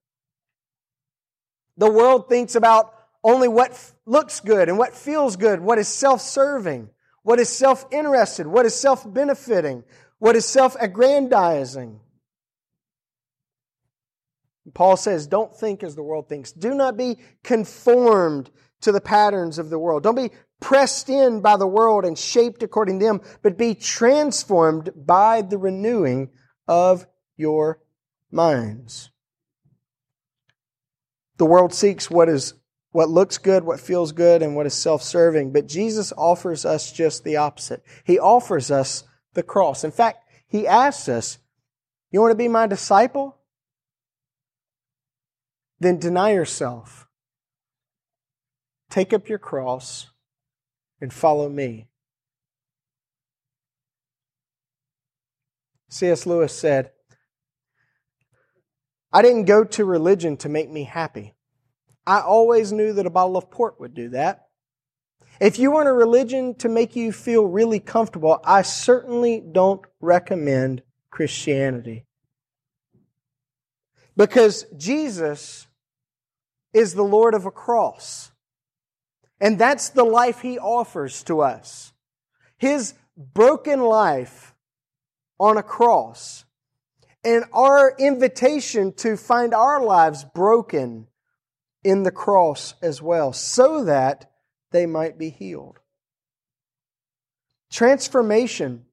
The 1.77 1.91
world 1.91 2.31
thinks 2.31 2.55
about 2.55 2.91
only 3.23 3.49
what 3.49 3.79
looks 4.07 4.41
good 4.41 4.71
and 4.71 4.79
what 4.79 4.95
feels 4.95 5.37
good, 5.37 5.61
what 5.61 5.77
is 5.77 5.89
self 5.89 6.23
serving. 6.23 6.89
what 7.23 7.39
is 7.39 7.51
self 7.51 7.85
interested, 7.91 8.47
what 8.47 8.65
is 8.65 8.75
self 8.75 9.05
benefiting, 9.13 9.85
what 10.21 10.37
is 10.37 10.47
self 10.47 10.75
aggrandizing. 10.81 12.01
Paul 14.73 14.97
says, 14.97 15.27
Don't 15.27 15.55
think 15.55 15.83
as 15.83 15.97
the 15.97 16.03
world 16.03 16.31
thinks. 16.31 16.53
Do 16.53 16.73
not 16.75 16.97
be 16.97 17.19
conformed 17.45 18.51
to 18.81 18.91
the 18.91 19.03
patterns 19.03 19.59
of 19.59 19.69
the 19.69 19.79
world. 19.79 20.03
Don't 20.03 20.15
be 20.15 20.31
pressed 20.61 21.11
in 21.11 21.43
by 21.43 21.59
the 21.59 21.67
world 21.67 22.07
and 22.07 22.19
shaped 22.19 22.63
according 22.63 23.01
to 23.01 23.05
them, 23.05 23.21
but 23.43 23.59
be 23.59 23.75
transformed 23.75 24.89
by 24.97 25.43
the 25.43 25.59
renewing 25.59 26.31
of 26.69 27.07
your 27.37 27.81
minds. 28.31 29.11
The 31.39 31.47
world 31.47 31.73
seeks 31.73 32.11
what 32.11 32.29
is 32.29 32.55
what 32.91 33.11
looks 33.11 33.39
good, 33.39 33.65
what 33.65 33.81
feels 33.81 34.13
good, 34.13 34.43
and 34.43 34.57
what 34.57 34.67
is 34.67 34.75
self-serving, 34.75 35.53
but 35.53 35.67
Jesus 35.67 36.13
offers 36.17 36.65
us 36.65 36.91
just 36.91 37.23
the 37.23 37.37
opposite. 37.37 37.83
He 38.05 38.19
offers 38.19 38.71
us 38.71 39.05
the 39.35 39.43
cross. 39.43 39.85
In 39.85 39.91
fact, 39.91 40.25
he 40.47 40.67
asks 40.67 41.09
us, 41.09 41.39
"You 42.11 42.21
want 42.21 42.33
to 42.33 42.37
be 42.37 42.49
my 42.49 42.67
disciple? 42.67 43.37
Then 45.79 45.99
deny 45.99 46.33
yourself. 46.33 47.07
Take 48.89 49.13
up 49.13 49.29
your 49.29 49.39
cross 49.39 50.09
and 51.01 51.13
follow 51.13 51.49
me." 51.49 51.88
C.S. 55.89 56.27
Lewis 56.27 56.53
said, 56.53 56.91
I 59.13 59.23
didn't 59.23 59.45
go 59.45 59.65
to 59.65 59.85
religion 59.85 60.37
to 60.39 60.49
make 60.49 60.71
me 60.71 60.85
happy. 60.85 61.35
I 62.07 62.21
always 62.21 62.73
knew 62.73 62.93
that 62.95 63.07
a 63.07 63.11
bottle 63.11 63.37
of 63.37 63.51
port 63.51 63.81
would 63.81 63.95
do 63.95 64.11
that. 64.11 64.49
If 65.41 65.59
you 65.59 65.71
want 65.71 65.89
a 65.89 65.93
religion 65.93 66.55
to 66.57 66.69
make 66.69 66.97
you 66.97 67.13
feel 67.13 67.45
really 67.47 67.81
comfortable, 67.81 68.41
I 68.45 68.63
certainly 68.63 69.41
don't 69.41 69.83
recommend 70.01 70.83
Christianity. 71.11 72.07
Because 74.17 74.67
Jesus 74.77 75.69
is 76.73 76.95
the 76.95 77.05
Lord 77.05 77.35
of 77.35 77.47
a 77.47 77.51
cross. 77.51 78.33
And 79.41 79.59
that's 79.59 79.91
the 79.91 80.05
life 80.05 80.41
He 80.41 80.59
offers 80.59 81.23
to 81.25 81.41
us. 81.41 81.93
His 82.57 82.95
broken 83.17 83.81
life 83.81 84.55
on 85.39 85.57
a 85.57 85.63
cross 85.63 86.45
and 87.25 87.45
our 87.53 87.95
invitation 87.99 88.93
to 88.93 89.17
find 89.17 89.53
our 89.53 89.83
lives 89.83 90.25
broken 90.35 91.07
in 91.85 92.03
the 92.03 92.11
cross 92.11 92.75
as 92.83 93.01
well, 93.01 93.33
so 93.33 93.85
that 93.85 94.31
they 94.73 94.87
might 94.87 95.19
be 95.19 95.31
healed. 95.31 95.79
Transformation 97.71 98.85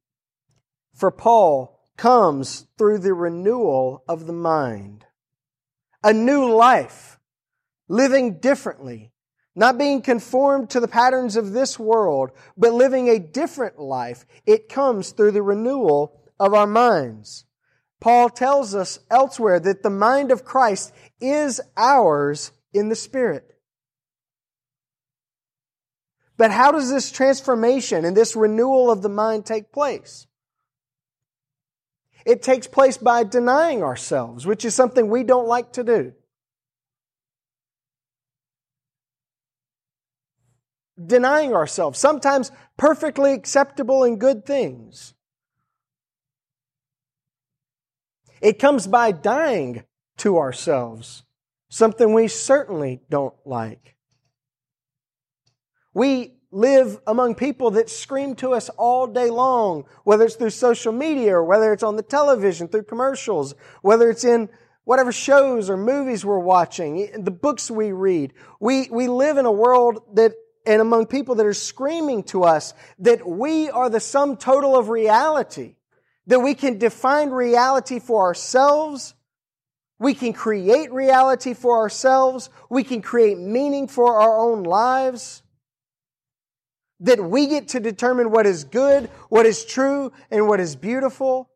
for 0.93 1.11
Paul 1.11 1.79
comes 1.97 2.67
through 2.77 2.99
the 2.99 3.13
renewal 3.13 4.03
of 4.07 4.27
the 4.27 4.33
mind. 4.33 5.05
A 6.03 6.13
new 6.13 6.51
life, 6.51 7.19
living 7.87 8.39
differently, 8.39 9.11
not 9.55 9.77
being 9.77 10.01
conformed 10.01 10.69
to 10.71 10.79
the 10.79 10.87
patterns 10.87 11.35
of 11.35 11.53
this 11.53 11.79
world, 11.79 12.31
but 12.57 12.73
living 12.73 13.07
a 13.07 13.19
different 13.19 13.79
life. 13.79 14.25
It 14.45 14.69
comes 14.69 15.11
through 15.11 15.31
the 15.31 15.41
renewal 15.41 16.21
of 16.39 16.53
our 16.53 16.67
minds. 16.67 17.45
Paul 17.99 18.29
tells 18.29 18.75
us 18.75 18.99
elsewhere 19.09 19.59
that 19.59 19.83
the 19.83 19.89
mind 19.89 20.31
of 20.31 20.45
Christ 20.45 20.93
is 21.19 21.61
ours 21.75 22.51
in 22.73 22.89
the 22.89 22.95
Spirit. 22.95 23.55
But 26.37 26.51
how 26.51 26.71
does 26.71 26.91
this 26.91 27.11
transformation 27.11 28.03
and 28.03 28.15
this 28.15 28.35
renewal 28.35 28.91
of 28.91 29.01
the 29.01 29.09
mind 29.09 29.45
take 29.45 29.71
place? 29.71 30.27
It 32.25 32.41
takes 32.41 32.67
place 32.67 32.97
by 32.97 33.23
denying 33.23 33.83
ourselves, 33.83 34.45
which 34.45 34.65
is 34.65 34.75
something 34.75 35.09
we 35.09 35.23
don't 35.23 35.47
like 35.47 35.73
to 35.73 35.83
do. 35.83 36.13
Denying 41.03 41.53
ourselves, 41.53 41.99
sometimes 41.99 42.51
perfectly 42.77 43.33
acceptable 43.33 44.03
and 44.03 44.19
good 44.19 44.45
things. 44.45 45.13
It 48.41 48.59
comes 48.59 48.87
by 48.87 49.11
dying 49.11 49.83
to 50.17 50.37
ourselves, 50.37 51.23
something 51.69 52.13
we 52.13 52.27
certainly 52.27 53.01
don't 53.09 53.35
like. 53.45 53.95
We 55.93 56.35
live 56.51 56.99
among 57.05 57.35
people 57.35 57.71
that 57.71 57.89
scream 57.89 58.35
to 58.35 58.53
us 58.53 58.69
all 58.69 59.07
day 59.07 59.29
long, 59.29 59.85
whether 60.03 60.25
it's 60.25 60.35
through 60.35 60.51
social 60.51 60.93
media 60.93 61.35
or 61.35 61.43
whether 61.43 61.73
it's 61.73 61.83
on 61.83 61.95
the 61.95 62.03
television, 62.03 62.67
through 62.67 62.83
commercials, 62.83 63.55
whether 63.81 64.09
it's 64.09 64.23
in 64.23 64.49
whatever 64.85 65.11
shows 65.11 65.69
or 65.69 65.77
movies 65.77 66.23
we're 66.23 66.39
watching, 66.39 67.23
the 67.23 67.31
books 67.31 67.69
we 67.69 67.91
read. 67.91 68.33
We, 68.59 68.87
we 68.89 69.07
live 69.07 69.37
in 69.37 69.45
a 69.45 69.51
world 69.51 70.01
that, 70.13 70.33
and 70.65 70.81
among 70.81 71.07
people 71.07 71.35
that 71.35 71.45
are 71.45 71.53
screaming 71.53 72.23
to 72.23 72.43
us 72.43 72.73
that 72.99 73.27
we 73.27 73.69
are 73.69 73.89
the 73.89 73.99
sum 73.99 74.37
total 74.37 74.77
of 74.77 74.89
reality 74.89 75.75
that 76.27 76.39
we 76.39 76.55
can 76.55 76.77
define 76.77 77.29
reality 77.29 77.99
for 77.99 78.23
ourselves. 78.23 79.13
We 79.99 80.13
can 80.13 80.33
create 80.33 80.91
reality 80.91 81.53
for 81.53 81.77
ourselves. 81.77 82.49
We 82.69 82.83
can 82.83 83.01
create 83.01 83.37
meaning 83.37 83.87
for 83.87 84.19
our 84.19 84.39
own 84.39 84.63
lives. 84.63 85.43
That 87.01 87.23
we 87.23 87.47
get 87.47 87.69
to 87.69 87.79
determine 87.79 88.31
what 88.31 88.45
is 88.45 88.63
good, 88.63 89.09
what 89.29 89.45
is 89.45 89.65
true, 89.65 90.11
and 90.31 90.47
what 90.47 90.59
is 90.59 90.75
beautiful. 90.75 91.49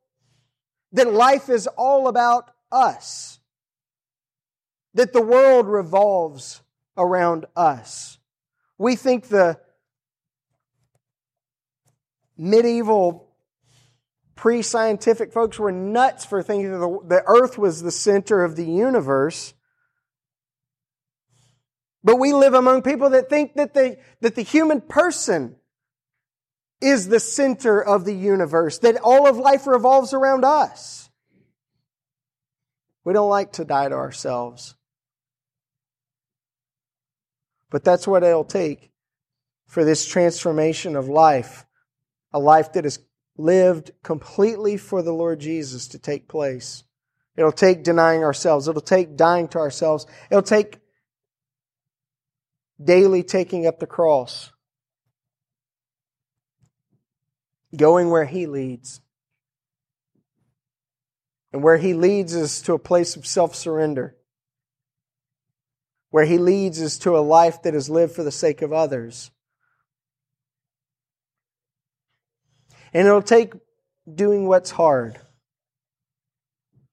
That 0.91 1.11
life 1.11 1.49
is 1.49 1.67
all 1.67 2.07
about 2.07 2.51
us. 2.71 3.39
That 4.93 5.13
the 5.13 5.21
world 5.21 5.67
revolves 5.67 6.61
around 6.97 7.45
us. 7.55 8.17
We 8.77 8.95
think 8.95 9.27
the 9.27 9.59
medieval 12.37 13.28
pre 14.39 14.61
scientific 14.61 15.33
folks 15.33 15.59
were 15.59 15.71
nuts 15.71 16.23
for 16.23 16.41
thinking 16.41 16.71
that 16.71 16.79
the, 17.09 17.23
earth 17.27 17.57
was 17.57 17.81
the 17.81 17.91
center 17.91 18.41
of 18.41 18.55
the 18.55 18.63
universe. 18.63 19.53
But 22.05 22.15
we 22.15 22.31
live 22.31 22.53
among 22.53 22.83
people 22.83 23.09
that 23.09 23.29
think 23.29 23.55
that 23.55 23.73
the, 23.73 23.97
that 24.21 24.35
the 24.35 24.41
human 24.41 24.79
person 24.79 25.57
is 26.79 27.09
the 27.09 27.19
center 27.19 27.83
of 27.83 28.05
the 28.05 28.15
universe, 28.15 28.77
that 28.77 28.95
all 29.03 29.27
of 29.27 29.35
life 29.35 29.67
revolves 29.67 30.13
around 30.13 30.45
us. 30.45 31.09
We 33.03 33.11
don't 33.11 33.29
like 33.29 33.51
to 33.53 33.65
die 33.65 33.89
to 33.89 33.95
ourselves. 33.95 34.73
But 37.69 37.83
that's 37.83 38.07
what 38.07 38.23
it'll 38.23 38.45
take 38.45 38.89
for 39.67 39.83
this 39.83 40.07
transformation 40.07 40.95
of 40.95 41.09
life, 41.09 41.65
a 42.31 42.39
life 42.39 42.71
that 42.71 42.85
is 42.85 42.99
lived 43.39 43.91
completely 44.03 44.75
for 44.77 45.01
the 45.01 45.13
Lord 45.13 45.39
Jesus 45.39 45.87
to 45.87 45.97
take 45.97 46.27
place. 46.27 46.83
It'll 47.37 47.51
take 47.53 47.83
denying 47.83 48.23
ourselves. 48.23 48.67
It'll 48.67 48.81
take 48.81 49.15
dying 49.15 49.47
to 49.49 49.59
ourselves. 49.59 50.05
It'll 50.29 50.43
take 50.43 50.79
daily 52.83 53.23
taking 53.23 53.65
up 53.65 53.79
the 53.79 53.87
cross. 53.87 54.51
Going 57.75 58.09
where 58.09 58.25
He 58.25 58.45
leads. 58.45 58.99
And 61.53 61.63
where 61.63 61.77
He 61.77 61.93
leads 61.93 62.35
is 62.35 62.61
to 62.63 62.73
a 62.73 62.79
place 62.79 63.15
of 63.15 63.25
self 63.25 63.55
surrender. 63.55 64.17
Where 66.09 66.25
He 66.25 66.37
leads 66.37 66.81
is 66.81 66.97
to 66.99 67.17
a 67.17 67.19
life 67.19 67.61
that 67.61 67.73
is 67.73 67.89
lived 67.89 68.13
for 68.13 68.23
the 68.23 68.31
sake 68.31 68.61
of 68.61 68.73
others. 68.73 69.31
And 72.93 73.07
it'll 73.07 73.21
take 73.21 73.53
doing 74.11 74.47
what's 74.47 74.71
hard 74.71 75.19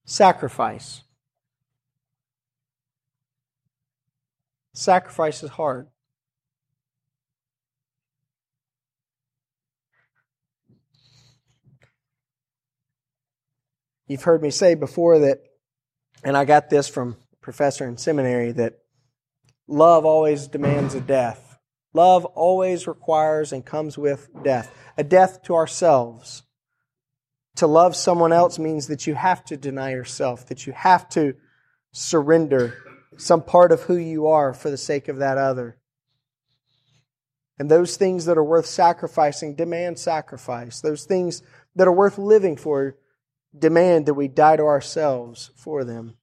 sacrifice. 0.05 1.03
Sacrifice 4.73 5.43
is 5.43 5.51
hard. 5.51 5.89
You've 14.07 14.23
heard 14.23 14.43
me 14.43 14.51
say 14.51 14.77
before 14.77 15.19
that, 15.21 15.39
and 16.23 16.37
I 16.37 16.45
got 16.45 16.71
this 16.71 16.89
from 16.89 17.17
professor 17.41 17.89
in 17.89 17.97
seminary, 17.97 18.53
that 18.53 18.75
love 19.67 20.05
always 20.05 20.47
demands 20.47 20.95
a 20.95 21.01
death. 21.01 21.46
Love 21.95 22.25
always 22.25 22.87
requires 22.87 23.53
and 23.53 23.65
comes 23.65 23.97
with 23.97 24.29
death 24.43 24.71
a 24.99 25.05
death 25.05 25.43
to 25.43 25.55
ourselves. 25.55 26.43
To 27.57 27.67
love 27.67 27.97
someone 27.97 28.33
else 28.33 28.59
means 28.59 28.87
that 28.89 29.07
you 29.07 29.15
have 29.15 29.45
to 29.47 29.57
deny 29.57 29.91
yourself, 29.91 30.47
that 30.47 30.67
you 30.67 30.73
have 30.73 31.09
to 31.11 31.35
surrender 31.93 32.75
some 33.17 33.43
part 33.43 33.73
of 33.73 33.83
who 33.83 33.97
you 33.97 34.27
are 34.27 34.53
for 34.53 34.71
the 34.71 34.77
sake 34.77 35.09
of 35.09 35.19
that 35.19 35.39
other. 35.39 35.79
And 37.59 37.71
those 37.71 37.97
things 37.97 38.27
that 38.27 38.37
are 38.37 38.45
worth 38.45 38.67
sacrificing 38.67 39.55
demand 39.55 39.99
sacrifice. 39.99 40.81
Those 40.81 41.05
things 41.05 41.43
that 41.75 41.89
are 41.89 41.93
worth 41.93 42.19
living 42.19 42.57
for 42.57 42.97
demand 43.59 44.07
that 44.07 44.15
we 44.15 44.29
die 44.29 44.57
to 44.57 44.65
ourselves 44.65 45.51
for 45.57 45.85
them. 45.85 46.17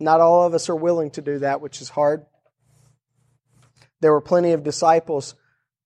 Not 0.00 0.22
all 0.22 0.46
of 0.46 0.54
us 0.54 0.70
are 0.70 0.76
willing 0.76 1.10
to 1.12 1.20
do 1.20 1.38
that, 1.40 1.60
which 1.60 1.82
is 1.82 1.90
hard. 1.90 2.24
There 4.00 4.12
were 4.12 4.22
plenty 4.22 4.52
of 4.52 4.64
disciples 4.64 5.34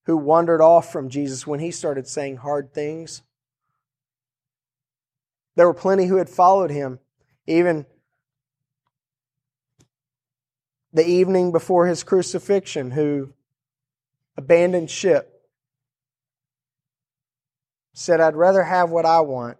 who 0.05 0.17
wandered 0.17 0.61
off 0.61 0.93
from 0.93 1.09
Jesus 1.09 1.47
when 1.47 1.59
he 1.59 1.73
started 1.73 2.07
saying 2.07 2.37
hard 2.37 2.73
things. 2.73 3.23
There 5.57 5.67
were 5.67 5.75
plenty 5.75 6.07
who 6.07 6.17
had 6.17 6.29
followed 6.29 6.71
him, 6.71 7.01
even 7.47 7.87
the 10.93 11.07
evening 11.07 11.51
before 11.51 11.87
his 11.87 12.05
crucifixion, 12.05 12.93
who 12.93 13.33
abandoned 14.37 14.91
ship, 14.91 15.43
said, 17.93 18.21
I'd 18.21 18.37
rather 18.37 18.63
have 18.63 18.91
what 18.91 19.07
I 19.07 19.21
want. 19.23 19.59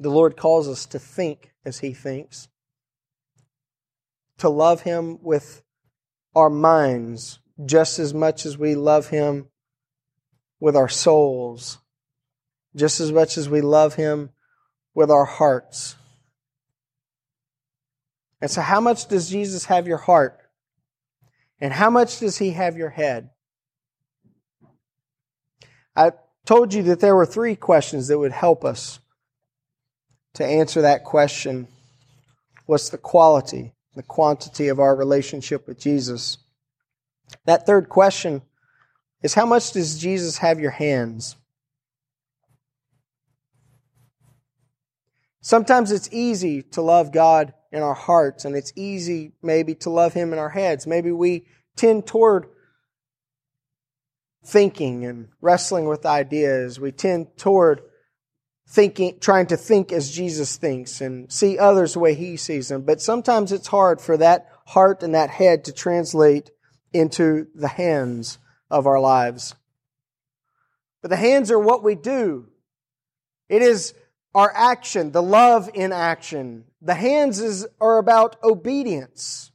The 0.00 0.10
Lord 0.10 0.36
calls 0.36 0.68
us 0.68 0.86
to 0.86 0.98
think 0.98 1.52
as 1.64 1.80
he 1.80 1.92
thinks, 1.92 2.48
to 4.38 4.48
love 4.48 4.82
him 4.82 5.18
with 5.22 5.62
our 6.34 6.48
minds 6.48 7.40
just 7.66 7.98
as 7.98 8.14
much 8.14 8.46
as 8.46 8.56
we 8.56 8.74
love 8.74 9.08
him 9.08 9.48
with 10.60 10.76
our 10.76 10.88
souls, 10.88 11.78
just 12.74 13.00
as 13.00 13.12
much 13.12 13.36
as 13.38 13.48
we 13.48 13.60
love 13.60 13.94
Him 13.94 14.30
with 14.94 15.10
our 15.10 15.24
hearts. 15.24 15.96
And 18.40 18.50
so, 18.50 18.60
how 18.60 18.80
much 18.80 19.08
does 19.08 19.28
Jesus 19.28 19.66
have 19.66 19.86
your 19.86 19.98
heart? 19.98 20.38
And 21.60 21.72
how 21.72 21.90
much 21.90 22.20
does 22.20 22.38
He 22.38 22.52
have 22.52 22.76
your 22.76 22.90
head? 22.90 23.30
I 25.96 26.12
told 26.46 26.72
you 26.72 26.84
that 26.84 27.00
there 27.00 27.16
were 27.16 27.26
three 27.26 27.56
questions 27.56 28.08
that 28.08 28.18
would 28.18 28.32
help 28.32 28.64
us 28.64 29.00
to 30.38 30.46
answer 30.46 30.82
that 30.82 31.02
question. 31.02 31.66
What's 32.66 32.90
the 32.90 32.98
quality, 32.98 33.72
the 33.96 34.04
quantity 34.04 34.68
of 34.68 34.78
our 34.78 34.94
relationship 34.94 35.66
with 35.66 35.80
Jesus? 35.80 36.38
That 37.44 37.66
third 37.66 37.88
question 37.88 38.42
is 39.20 39.34
how 39.34 39.46
much 39.46 39.72
does 39.72 39.98
Jesus 39.98 40.38
have 40.38 40.60
your 40.60 40.70
hands? 40.70 41.34
Sometimes 45.40 45.90
it's 45.90 46.08
easy 46.12 46.62
to 46.62 46.82
love 46.82 47.10
God 47.10 47.52
in 47.72 47.82
our 47.82 47.94
hearts, 47.94 48.44
and 48.44 48.54
it's 48.54 48.72
easy 48.76 49.32
maybe 49.42 49.74
to 49.76 49.90
love 49.90 50.14
Him 50.14 50.32
in 50.32 50.38
our 50.38 50.50
heads. 50.50 50.86
Maybe 50.86 51.10
we 51.10 51.46
tend 51.74 52.06
toward 52.06 52.46
thinking 54.44 55.04
and 55.04 55.30
wrestling 55.40 55.88
with 55.88 56.06
ideas. 56.06 56.78
We 56.78 56.92
tend 56.92 57.36
toward 57.36 57.82
thinking, 58.68 59.18
trying 59.18 59.46
to 59.46 59.56
think 59.56 59.92
as 59.92 60.10
Jesus 60.10 60.56
thinks 60.56 61.00
and 61.00 61.32
see 61.32 61.58
others 61.58 61.94
the 61.94 62.00
way 62.00 62.14
He 62.14 62.36
sees 62.36 62.68
them. 62.68 62.82
But 62.82 63.00
sometimes 63.00 63.50
it's 63.50 63.66
hard 63.66 64.00
for 64.00 64.16
that 64.18 64.48
heart 64.66 65.02
and 65.02 65.14
that 65.14 65.30
head 65.30 65.64
to 65.64 65.72
translate 65.72 66.50
into 66.92 67.46
the 67.54 67.68
hands 67.68 68.38
of 68.70 68.86
our 68.86 69.00
lives. 69.00 69.54
But 71.00 71.08
the 71.08 71.16
hands 71.16 71.50
are 71.50 71.58
what 71.58 71.82
we 71.82 71.94
do. 71.94 72.48
It 73.48 73.62
is 73.62 73.94
our 74.34 74.52
action, 74.54 75.12
the 75.12 75.22
love 75.22 75.70
in 75.72 75.90
action. 75.90 76.64
The 76.82 76.94
hands 76.94 77.40
is, 77.40 77.66
are 77.80 77.96
about 77.96 78.36
obedience. 78.44 79.50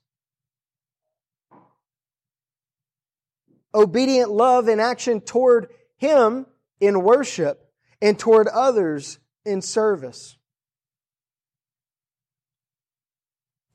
Obedient 3.75 4.31
love 4.31 4.67
in 4.67 4.79
action 4.79 5.21
toward 5.21 5.69
Him 5.97 6.47
in 6.79 7.03
worship 7.03 7.62
and 8.03 8.19
toward 8.19 8.49
others 8.49 9.17
in 9.45 9.61
service. 9.61 10.35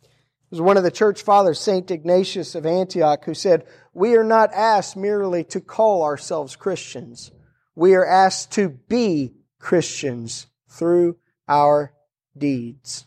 It 0.02 0.50
was 0.50 0.60
one 0.60 0.76
of 0.76 0.82
the 0.82 0.90
church 0.90 1.22
fathers, 1.22 1.58
St. 1.58 1.90
Ignatius 1.90 2.54
of 2.54 2.66
Antioch, 2.66 3.24
who 3.24 3.32
said, 3.32 3.64
We 3.94 4.16
are 4.16 4.24
not 4.24 4.52
asked 4.52 4.98
merely 4.98 5.44
to 5.44 5.62
call 5.62 6.02
ourselves 6.02 6.56
Christians. 6.56 7.30
We 7.74 7.94
are 7.94 8.04
asked 8.04 8.52
to 8.52 8.68
be 8.68 9.32
Christians 9.58 10.46
through 10.68 11.16
our 11.48 11.94
deeds. 12.36 13.06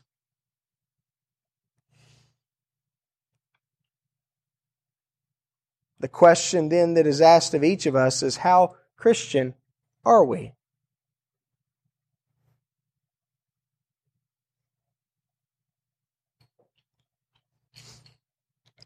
The 5.99 6.07
question 6.07 6.69
then 6.69 6.95
that 6.95 7.05
is 7.05 7.21
asked 7.21 7.53
of 7.53 7.63
each 7.63 7.85
of 7.85 7.95
us 7.95 8.23
is 8.23 8.37
how 8.37 8.75
Christian 8.97 9.53
are 10.03 10.25
we? 10.25 10.53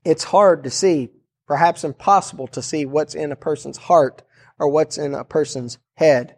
It's 0.06 0.24
hard 0.24 0.64
to 0.64 0.70
see, 0.70 1.10
perhaps 1.48 1.84
impossible 1.84 2.48
to 2.48 2.62
see 2.62 2.86
what's 2.86 3.16
in 3.16 3.32
a 3.32 3.36
person's 3.36 3.78
heart 3.78 4.22
or 4.60 4.70
what's 4.70 4.98
in 4.98 5.14
a 5.14 5.26
person's 5.26 5.78
head. 5.96 6.38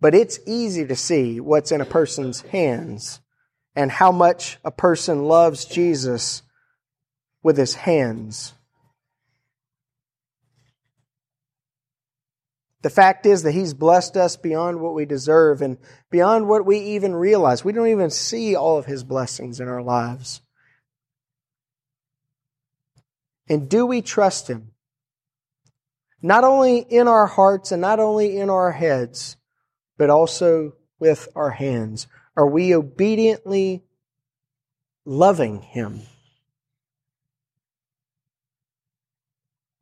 But 0.00 0.14
it's 0.14 0.38
easy 0.46 0.86
to 0.86 0.96
see 0.96 1.40
what's 1.40 1.72
in 1.72 1.80
a 1.80 1.86
person's 1.86 2.42
hands 2.42 3.20
and 3.74 3.90
how 3.90 4.12
much 4.12 4.58
a 4.64 4.70
person 4.70 5.24
loves 5.24 5.64
Jesus 5.64 6.42
with 7.42 7.56
his 7.56 7.74
hands. 7.74 8.54
The 12.82 12.90
fact 12.90 13.26
is 13.26 13.42
that 13.42 13.52
He's 13.52 13.74
blessed 13.74 14.16
us 14.16 14.36
beyond 14.36 14.80
what 14.80 14.94
we 14.94 15.04
deserve 15.04 15.62
and 15.62 15.78
beyond 16.10 16.48
what 16.48 16.64
we 16.64 16.78
even 16.78 17.14
realize. 17.14 17.64
We 17.64 17.72
don't 17.72 17.88
even 17.88 18.10
see 18.10 18.54
all 18.54 18.78
of 18.78 18.86
His 18.86 19.02
blessings 19.02 19.58
in 19.58 19.66
our 19.66 19.82
lives. 19.82 20.40
And 23.48 23.68
do 23.68 23.86
we 23.86 24.02
trust 24.02 24.48
Him? 24.48 24.72
Not 26.20 26.44
only 26.44 26.78
in 26.78 27.08
our 27.08 27.26
hearts 27.26 27.72
and 27.72 27.80
not 27.80 28.00
only 28.00 28.38
in 28.38 28.50
our 28.50 28.72
heads, 28.72 29.36
but 29.96 30.10
also 30.10 30.72
with 30.98 31.28
our 31.34 31.50
hands. 31.50 32.06
Are 32.36 32.46
we 32.46 32.74
obediently 32.74 33.84
loving 35.04 35.62
Him? 35.62 36.02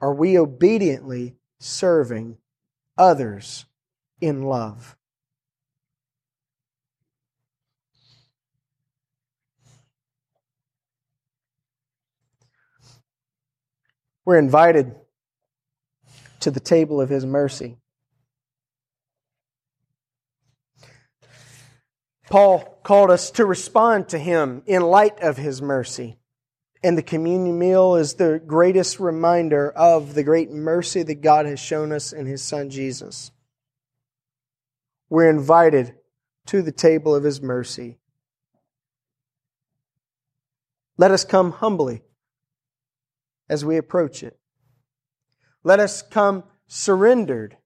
Are 0.01 0.15
we 0.15 0.39
obediently 0.39 1.37
serving 1.59 2.39
others 2.99 3.67
in 4.21 4.43
love? 4.43 4.96
We're 14.27 14.39
invited 14.39 14.93
to 16.41 16.51
the 16.51 16.59
table 16.61 17.01
of 17.01 17.09
His 17.09 17.25
mercy. 17.25 17.79
Paul 22.29 22.81
called 22.83 23.13
us 23.13 23.31
to 23.33 23.47
respond 23.47 24.09
to 24.09 24.19
Him 24.19 24.65
in 24.67 24.83
light 24.83 25.21
of 25.21 25.37
His 25.37 25.63
mercy. 25.63 26.19
And 26.83 26.99
the 26.99 27.03
communion 27.03 27.57
meal 27.57 27.95
is 27.95 28.15
the 28.15 28.43
greatest 28.45 28.99
reminder 28.99 29.71
of 29.71 30.15
the 30.15 30.25
great 30.25 30.51
mercy 30.51 31.05
that 31.05 31.23
God 31.23 31.47
has 31.47 31.61
shown 31.61 31.93
us 31.93 32.13
in 32.13 32.27
His 32.27 32.43
Son 32.43 32.69
Jesus. 32.69 33.31
We're 35.09 35.31
invited 35.31 35.95
to 36.47 36.63
the 36.63 36.73
table 36.73 37.15
of 37.15 37.23
His 37.23 37.41
mercy. 37.41 37.99
Let 40.99 41.13
us 41.13 41.25
come 41.25 41.53
humbly 41.53 42.03
as 43.49 43.65
we 43.65 43.77
approach 43.77 44.23
it. 44.23 44.39
Let 45.63 45.81
us 45.81 46.03
come 46.03 46.45
surrendered 46.67 47.57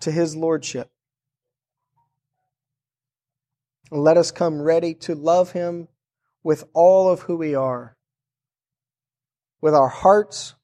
to 0.00 0.10
His 0.10 0.36
Lordship. 0.36 0.88
let 3.90 4.16
us 4.16 4.30
come 4.30 4.62
ready 4.62 4.94
to 4.94 5.14
love 5.14 5.52
Him 5.52 5.86
with 6.42 6.64
all 6.72 7.10
of 7.10 7.20
who 7.20 7.36
we 7.36 7.54
are, 7.54 7.94
with 9.60 9.74
our 9.74 9.88
hearts, 9.88 10.54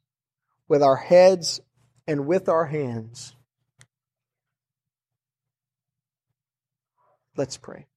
with 0.66 0.82
our 0.82 0.96
heads, 0.96 1.61
and 2.06 2.26
with 2.26 2.48
our 2.48 2.64
hands. 2.64 3.34
Let's 7.37 7.58
pray. 7.58 7.88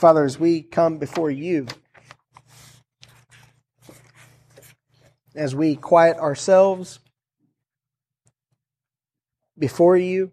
Father, 0.00 0.24
as 0.24 0.40
we 0.40 0.62
come 0.62 0.98
before 0.98 1.30
you, 1.30 1.66
as 5.34 5.54
we 5.54 5.76
quiet 5.76 6.16
ourselves 6.16 6.98
before 9.58 9.96
you, 9.96 10.32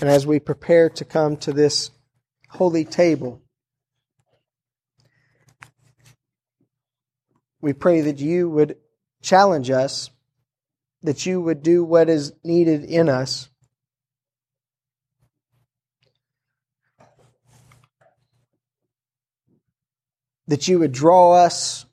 And 0.00 0.10
as 0.10 0.26
we 0.26 0.40
prepare 0.40 0.90
to 0.90 1.04
come 1.04 1.36
to 1.38 1.52
this 1.52 1.90
holy 2.50 2.84
table, 2.84 3.40
we 7.60 7.72
pray 7.72 8.02
that 8.02 8.18
you 8.18 8.50
would 8.50 8.76
challenge 9.22 9.70
us, 9.70 10.10
that 11.02 11.24
you 11.24 11.40
would 11.40 11.62
do 11.62 11.84
what 11.84 12.08
is 12.08 12.32
needed 12.42 12.84
in 12.84 13.08
us. 13.08 13.48
That 20.46 20.68
you 20.68 20.78
would 20.78 20.92
draw 20.92 21.32
us 21.32 21.86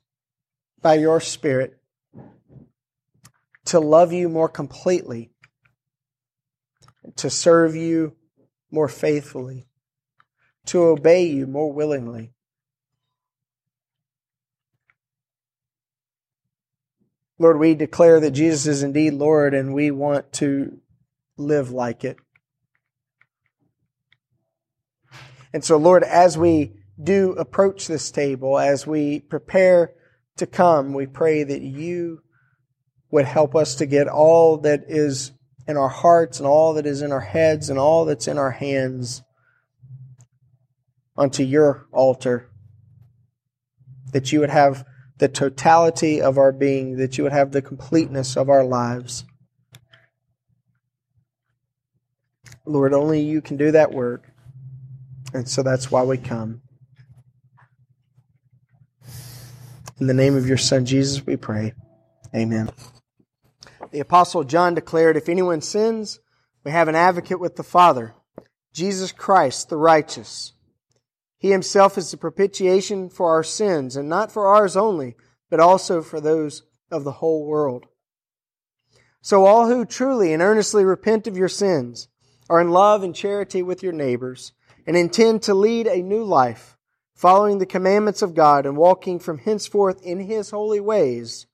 by 0.80 0.94
your 0.94 1.20
Spirit 1.20 1.78
to 3.66 3.80
love 3.80 4.12
you 4.12 4.28
more 4.28 4.48
completely, 4.48 5.30
to 7.16 7.30
serve 7.30 7.74
you 7.74 8.16
more 8.70 8.88
faithfully, 8.88 9.66
to 10.66 10.82
obey 10.82 11.24
you 11.26 11.46
more 11.46 11.72
willingly. 11.72 12.32
Lord, 17.38 17.58
we 17.58 17.74
declare 17.74 18.20
that 18.20 18.30
Jesus 18.32 18.66
is 18.66 18.82
indeed 18.82 19.14
Lord 19.14 19.54
and 19.54 19.74
we 19.74 19.90
want 19.90 20.32
to 20.34 20.78
live 21.36 21.70
like 21.70 22.04
it. 22.04 22.16
And 25.52 25.64
so, 25.64 25.76
Lord, 25.76 26.04
as 26.04 26.38
we 26.38 26.72
do 27.04 27.32
approach 27.32 27.86
this 27.86 28.10
table, 28.10 28.58
as 28.58 28.86
we 28.86 29.20
prepare 29.20 29.92
to 30.36 30.46
come, 30.46 30.92
we 30.92 31.06
pray 31.06 31.44
that 31.44 31.62
you 31.62 32.22
would 33.10 33.26
help 33.26 33.54
us 33.54 33.74
to 33.76 33.86
get 33.86 34.08
all 34.08 34.58
that 34.58 34.84
is 34.88 35.32
in 35.68 35.76
our 35.76 35.88
hearts 35.88 36.38
and 36.38 36.46
all 36.46 36.74
that 36.74 36.86
is 36.86 37.02
in 37.02 37.12
our 37.12 37.20
heads 37.20 37.70
and 37.70 37.78
all 37.78 38.04
that's 38.04 38.26
in 38.26 38.38
our 38.38 38.50
hands 38.50 39.22
onto 41.16 41.42
your 41.42 41.86
altar. 41.92 42.50
That 44.12 44.32
you 44.32 44.40
would 44.40 44.50
have 44.50 44.84
the 45.18 45.28
totality 45.28 46.20
of 46.20 46.38
our 46.38 46.52
being, 46.52 46.96
that 46.96 47.16
you 47.16 47.24
would 47.24 47.32
have 47.32 47.52
the 47.52 47.62
completeness 47.62 48.36
of 48.36 48.48
our 48.48 48.64
lives. 48.64 49.24
Lord, 52.64 52.92
only 52.92 53.20
you 53.20 53.40
can 53.40 53.56
do 53.56 53.70
that 53.72 53.92
work. 53.92 54.30
And 55.34 55.48
so 55.48 55.62
that's 55.62 55.90
why 55.90 56.02
we 56.02 56.18
come. 56.18 56.61
In 60.00 60.06
the 60.06 60.14
name 60.14 60.36
of 60.36 60.48
your 60.48 60.56
Son, 60.56 60.84
Jesus, 60.84 61.24
we 61.24 61.36
pray. 61.36 61.74
Amen. 62.34 62.70
The 63.90 64.00
Apostle 64.00 64.44
John 64.44 64.74
declared, 64.74 65.16
If 65.16 65.28
anyone 65.28 65.60
sins, 65.60 66.20
we 66.64 66.70
have 66.70 66.88
an 66.88 66.94
advocate 66.94 67.38
with 67.38 67.56
the 67.56 67.62
Father, 67.62 68.14
Jesus 68.72 69.12
Christ, 69.12 69.68
the 69.68 69.76
righteous. 69.76 70.54
He 71.36 71.50
himself 71.50 71.98
is 71.98 72.10
the 72.10 72.16
propitiation 72.16 73.10
for 73.10 73.30
our 73.30 73.42
sins, 73.42 73.96
and 73.96 74.08
not 74.08 74.32
for 74.32 74.46
ours 74.46 74.76
only, 74.76 75.16
but 75.50 75.60
also 75.60 76.00
for 76.00 76.20
those 76.20 76.62
of 76.90 77.04
the 77.04 77.12
whole 77.12 77.44
world. 77.44 77.86
So 79.20 79.44
all 79.44 79.68
who 79.68 79.84
truly 79.84 80.32
and 80.32 80.42
earnestly 80.42 80.84
repent 80.84 81.26
of 81.26 81.36
your 81.36 81.48
sins 81.48 82.08
are 82.48 82.60
in 82.60 82.70
love 82.70 83.02
and 83.02 83.14
charity 83.14 83.62
with 83.62 83.82
your 83.82 83.92
neighbors 83.92 84.52
and 84.86 84.96
intend 84.96 85.42
to 85.42 85.54
lead 85.54 85.86
a 85.86 86.02
new 86.02 86.24
life, 86.24 86.76
following 87.14 87.58
the 87.58 87.66
commandments 87.66 88.22
of 88.22 88.34
God 88.34 88.66
and 88.66 88.76
walking 88.76 89.18
from 89.18 89.38
henceforth 89.38 90.02
in 90.02 90.20
his 90.20 90.50
holy 90.50 90.80
ways, 90.80 91.46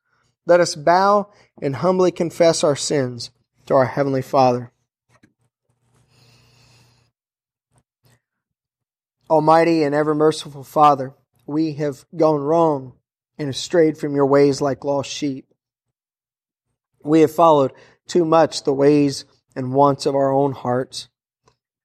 let 0.47 0.61
us 0.61 0.75
bow 0.75 1.31
and 1.61 1.77
humbly 1.77 2.11
confess 2.11 2.65
our 2.65 2.77
sins 2.77 3.31
to 3.67 3.75
our 3.75 3.85
Heavenly 3.85 4.23
Father. 4.23 4.73
Almighty 9.29 9.83
and 9.83 9.95
ever 9.95 10.15
merciful 10.15 10.65
Father, 10.65 11.15
we 11.47 11.75
have 11.75 12.07
gone 12.17 12.41
wrong 12.41 12.95
and 13.39 13.49
have 13.49 13.57
strayed 13.57 13.99
from 13.99 14.15
your 14.15 14.27
ways 14.27 14.61
like 14.63 14.85
lost 14.85 15.11
sheep. 15.11 15.47
We 17.05 17.21
have 17.21 17.35
followed 17.35 17.73
too 18.07 18.25
much 18.25 18.65
the 18.65 18.73
ways 18.73 19.27
and 19.55 19.75
wants 19.75 20.07
of 20.07 20.15
our 20.15 20.33
own 20.33 20.53
hearts. 20.53 21.09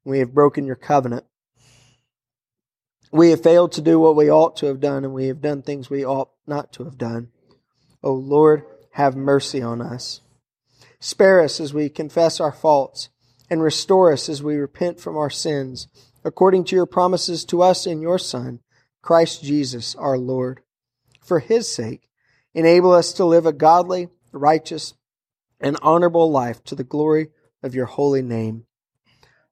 We 0.06 0.20
have 0.20 0.34
broken 0.34 0.66
your 0.66 0.76
covenant. 0.76 1.26
We 3.14 3.30
have 3.30 3.44
failed 3.44 3.74
to 3.74 3.82
do 3.82 4.00
what 4.00 4.16
we 4.16 4.32
ought 4.32 4.58
to 4.58 4.66
have 4.66 4.80
done, 4.80 5.06
and 5.06 5.14
we 5.14 5.28
have 5.28 5.40
done 5.40 5.62
things 5.62 5.88
we 5.88 6.04
ought 6.04 6.32
not 6.48 6.74
to 6.74 6.84
have 6.86 6.98
done. 6.98 7.30
O 8.02 8.12
Lord, 8.12 8.64
have 8.94 9.16
mercy 9.16 9.62
on 9.62 9.82
us. 9.82 10.22
Spare 11.00 11.42
us 11.42 11.60
as 11.60 11.76
we 11.76 11.90
confess 11.90 12.40
our 12.40 12.52
faults, 12.52 13.10
and 13.52 13.62
restore 13.62 14.12
us 14.12 14.30
as 14.30 14.42
we 14.42 14.56
repent 14.56 15.00
from 15.00 15.16
our 15.16 15.30
sins, 15.30 15.88
according 16.24 16.64
to 16.64 16.76
your 16.76 16.88
promises 16.88 17.46
to 17.46 17.62
us 17.62 17.86
in 17.86 18.02
your 18.02 18.18
Son, 18.18 18.62
Christ 19.04 19.44
Jesus 19.44 19.94
our 19.94 20.18
Lord. 20.18 20.62
For 21.22 21.38
his 21.38 21.72
sake, 21.72 22.10
enable 22.56 22.94
us 22.94 23.14
to 23.14 23.26
live 23.26 23.46
a 23.46 23.54
godly, 23.54 24.10
righteous, 24.32 24.96
and 25.60 25.78
honorable 25.84 26.32
life 26.32 26.64
to 26.64 26.74
the 26.74 26.84
glory 26.84 27.30
of 27.62 27.76
your 27.76 27.86
holy 27.86 28.24
name. 28.24 28.66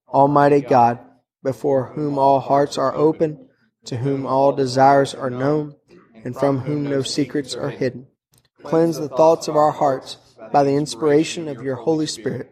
Almighty 0.08 0.62
God, 0.62 0.98
before 1.44 1.92
whom 1.94 2.18
all 2.18 2.40
hearts 2.40 2.80
are 2.80 2.96
open, 2.96 3.50
to 3.86 3.98
whom 3.98 4.26
all 4.26 4.52
desires 4.52 5.14
are 5.14 5.30
known, 5.30 5.76
and 6.24 6.36
from 6.36 6.60
whom 6.60 6.84
no 6.84 7.02
secrets 7.02 7.56
are 7.56 7.70
hidden 7.70 8.08
Cleanse 8.64 9.00
the 9.00 9.10
thoughts 9.10 9.48
of 9.48 9.56
our 9.56 9.72
hearts 9.72 10.18
by 10.52 10.64
the 10.64 10.74
inspiration 10.74 11.48
of 11.48 11.62
your 11.62 11.76
Holy 11.76 12.06
Spirit, 12.06 12.52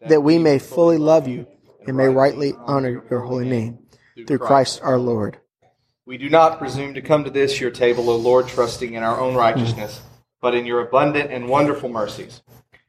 that 0.00 0.22
we 0.22 0.38
may 0.38 0.58
fully 0.58 0.96
love 0.96 1.28
you 1.28 1.46
and 1.86 1.96
may 1.96 2.08
rightly 2.08 2.54
honor 2.66 3.04
your 3.10 3.20
holy 3.20 3.48
name. 3.48 3.78
Through 4.26 4.38
Christ 4.38 4.80
our 4.82 4.98
Lord. 4.98 5.38
We 6.06 6.18
do 6.18 6.28
not 6.28 6.58
presume 6.58 6.94
to 6.94 7.02
come 7.02 7.24
to 7.24 7.30
this 7.30 7.60
your 7.60 7.70
table, 7.70 8.10
O 8.10 8.16
Lord, 8.16 8.48
trusting 8.48 8.94
in 8.94 9.02
our 9.02 9.20
own 9.20 9.34
righteousness, 9.34 10.02
but 10.40 10.54
in 10.54 10.66
your 10.66 10.80
abundant 10.80 11.30
and 11.30 11.48
wonderful 11.48 11.88
mercies. 11.88 12.42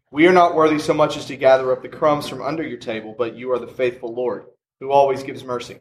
We 0.10 0.28
are 0.28 0.34
not 0.34 0.56
worthy 0.56 0.80
so 0.80 0.94
much 0.94 1.16
as 1.16 1.26
to 1.26 1.38
gather 1.38 1.72
up 1.72 1.84
the 1.84 1.90
crumbs 1.90 2.28
from 2.28 2.42
under 2.42 2.64
your 2.64 2.80
table, 2.80 3.16
but 3.18 3.36
you 3.36 3.52
are 3.52 3.60
the 3.60 3.68
faithful 3.68 4.14
Lord, 4.14 4.46
who 4.80 4.92
always 4.92 5.24
gives 5.24 5.44
mercy. 5.44 5.80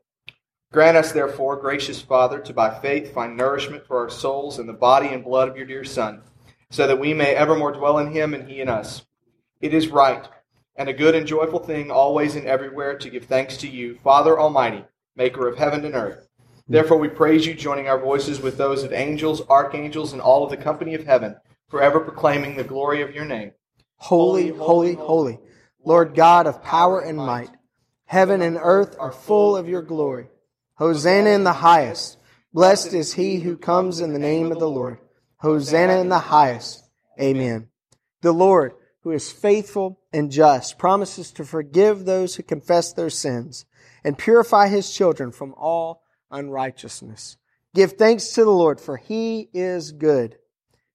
Grant 0.73 0.97
us, 0.97 1.11
therefore, 1.11 1.57
gracious 1.57 2.01
Father, 2.01 2.39
to 2.39 2.53
by 2.53 2.79
faith 2.79 3.13
find 3.13 3.37
nourishment 3.37 3.85
for 3.87 3.99
our 3.99 4.11
souls 4.11 4.59
in 4.59 4.67
the 4.67 4.73
body 4.73 5.09
and 5.09 5.25
blood 5.25 5.49
of 5.49 5.57
your 5.57 5.67
dear 5.67 5.85
Son 5.85 6.23
so 6.71 6.87
that 6.87 7.01
we 7.01 7.13
may 7.13 7.35
evermore 7.35 7.73
dwell 7.73 7.99
in 7.99 8.13
him 8.13 8.33
and 8.35 8.49
he 8.49 8.61
in 8.61 8.69
us. 8.69 9.05
It 9.61 9.75
is 9.75 9.89
right 9.89 10.27
and 10.77 10.89
a 10.89 10.95
good 10.95 11.15
and 11.15 11.27
joyful 11.27 11.59
thing 11.59 11.91
always 11.91 12.37
and 12.37 12.47
everywhere 12.47 12.97
to 12.97 13.11
give 13.11 13.25
thanks 13.25 13.57
to 13.59 13.69
you, 13.69 13.99
Father 14.05 14.39
Almighty, 14.39 14.85
maker 15.17 15.49
of 15.49 15.59
heaven 15.59 15.85
and 15.85 15.95
earth. 15.95 16.29
Therefore 16.69 16.99
we 16.99 17.09
praise 17.09 17.45
you, 17.45 17.55
joining 17.55 17.89
our 17.89 17.99
voices 17.99 18.41
with 18.41 18.57
those 18.57 18.85
of 18.85 18.93
angels, 18.93 19.43
archangels, 19.49 20.13
and 20.13 20.23
all 20.23 20.45
of 20.45 20.51
the 20.51 20.57
company 20.57 20.95
of 20.95 21.05
heaven, 21.05 21.37
forever 21.69 21.99
proclaiming 21.99 22.57
the 22.57 22.65
glory 22.65 23.03
of 23.03 23.13
your 23.15 23.25
name. 23.25 23.51
Holy, 23.97 24.49
holy, 24.49 24.95
holy, 24.95 25.41
Lord 25.85 26.15
God 26.15 26.47
of 26.47 26.63
power 26.63 27.01
and 27.01 27.19
might. 27.19 27.51
Heaven 28.05 28.41
and 28.41 28.57
earth 28.61 28.97
are 28.99 29.13
full 29.13 29.57
of 29.57 29.69
your 29.69 29.83
glory. 29.83 30.29
Hosanna 30.81 31.29
in 31.29 31.45
the 31.45 31.53
highest. 31.53 32.17
Blessed 32.55 32.95
is 32.95 33.13
he 33.13 33.41
who 33.41 33.59
comes 33.59 34.01
in 34.01 34.15
the 34.15 34.19
name 34.19 34.51
of 34.51 34.59
the 34.59 34.71
Lord. 34.71 34.97
Hosanna 35.37 36.01
in 36.01 36.09
the 36.09 36.19
highest. 36.19 36.89
Amen. 37.21 37.69
The 38.23 38.33
Lord, 38.33 38.73
who 39.03 39.11
is 39.11 39.31
faithful 39.31 40.01
and 40.11 40.33
just, 40.33 40.79
promises 40.79 41.33
to 41.33 41.45
forgive 41.45 42.07
those 42.07 42.35
who 42.35 42.43
confess 42.43 42.95
their 42.95 43.11
sins 43.11 43.67
and 44.03 44.17
purify 44.17 44.69
his 44.69 44.91
children 44.91 45.33
from 45.33 45.53
all 45.53 46.03
unrighteousness. 46.31 47.37
Give 47.75 47.93
thanks 47.93 48.31
to 48.31 48.45
the 48.45 48.51
Lord, 48.51 48.81
for 48.81 48.97
he 48.97 49.51
is 49.53 49.93
good. 49.93 50.39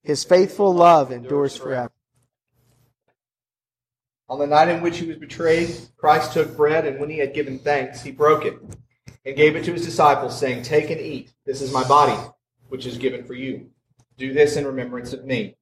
His 0.01 0.23
faithful 0.23 0.73
love 0.73 1.11
endures 1.11 1.55
forever. 1.55 1.91
On 4.27 4.39
the 4.39 4.47
night 4.47 4.69
in 4.69 4.81
which 4.81 4.97
he 4.97 5.05
was 5.05 5.17
betrayed, 5.17 5.69
Christ 5.95 6.33
took 6.33 6.57
bread, 6.57 6.87
and 6.87 6.99
when 6.99 7.11
he 7.11 7.19
had 7.19 7.35
given 7.35 7.59
thanks, 7.59 8.01
he 8.01 8.09
broke 8.09 8.45
it 8.45 8.59
and 9.25 9.35
gave 9.35 9.55
it 9.55 9.65
to 9.65 9.73
his 9.73 9.85
disciples, 9.85 10.37
saying, 10.39 10.63
Take 10.63 10.89
and 10.89 11.01
eat. 11.01 11.33
This 11.45 11.61
is 11.61 11.73
my 11.73 11.87
body, 11.87 12.17
which 12.69 12.85
is 12.85 12.97
given 12.97 13.25
for 13.25 13.33
you. 13.33 13.69
Do 14.17 14.33
this 14.33 14.55
in 14.55 14.65
remembrance 14.65 15.13
of 15.13 15.25
me. 15.25 15.57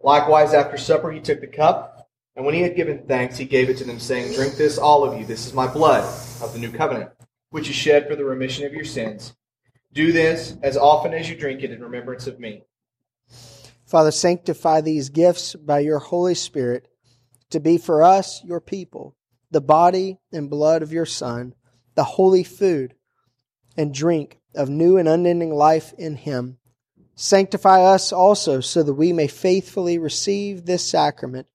Likewise, 0.00 0.52
after 0.52 0.76
supper, 0.76 1.10
he 1.10 1.20
took 1.20 1.40
the 1.40 1.46
cup, 1.46 2.08
and 2.36 2.44
when 2.44 2.54
he 2.54 2.62
had 2.62 2.76
given 2.76 3.04
thanks, 3.06 3.36
he 3.36 3.44
gave 3.44 3.68
it 3.68 3.78
to 3.78 3.84
them, 3.84 3.98
saying, 3.98 4.34
Drink 4.34 4.54
this, 4.54 4.78
all 4.78 5.04
of 5.04 5.18
you. 5.18 5.26
This 5.26 5.46
is 5.46 5.54
my 5.54 5.66
blood 5.66 6.04
of 6.42 6.52
the 6.52 6.58
new 6.58 6.70
covenant, 6.70 7.10
which 7.50 7.68
is 7.68 7.74
shed 7.74 8.06
for 8.06 8.16
the 8.16 8.24
remission 8.24 8.64
of 8.66 8.74
your 8.74 8.84
sins. 8.84 9.34
Do 9.92 10.12
this 10.12 10.56
as 10.62 10.76
often 10.76 11.14
as 11.14 11.28
you 11.28 11.36
drink 11.36 11.62
it 11.62 11.70
in 11.70 11.82
remembrance 11.82 12.26
of 12.26 12.38
me. 12.38 12.62
Father, 13.86 14.10
sanctify 14.10 14.82
these 14.82 15.08
gifts 15.08 15.54
by 15.54 15.78
your 15.78 15.98
Holy 15.98 16.34
Spirit 16.34 16.88
to 17.50 17.58
be 17.58 17.78
for 17.78 18.02
us, 18.02 18.44
your 18.44 18.60
people, 18.60 19.16
the 19.50 19.62
body 19.62 20.18
and 20.30 20.50
blood 20.50 20.82
of 20.82 20.92
your 20.92 21.06
Son, 21.06 21.54
the 21.98 22.04
holy 22.04 22.44
food 22.44 22.94
and 23.76 23.92
drink 23.92 24.38
of 24.54 24.68
new 24.68 24.98
and 24.98 25.08
unending 25.08 25.50
life 25.50 25.92
in 25.98 26.14
him. 26.14 26.56
Sanctify 27.16 27.82
us 27.82 28.12
also 28.12 28.60
so 28.60 28.84
that 28.84 28.94
we 28.94 29.12
may 29.12 29.26
faithfully 29.26 29.98
receive 29.98 30.64
this 30.64 30.88
sacrament 30.88 31.48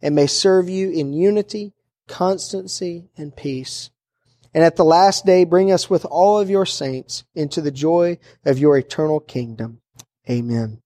and 0.00 0.14
may 0.14 0.28
serve 0.28 0.68
you 0.68 0.92
in 0.92 1.12
unity, 1.12 1.72
constancy, 2.06 3.08
and 3.16 3.34
peace. 3.34 3.90
And 4.54 4.62
at 4.62 4.76
the 4.76 4.84
last 4.84 5.26
day, 5.26 5.42
bring 5.42 5.72
us 5.72 5.90
with 5.90 6.04
all 6.04 6.38
of 6.38 6.48
your 6.48 6.66
saints 6.66 7.24
into 7.34 7.60
the 7.60 7.72
joy 7.72 8.18
of 8.44 8.60
your 8.60 8.78
eternal 8.78 9.18
kingdom. 9.18 9.80
Amen. 10.30 10.82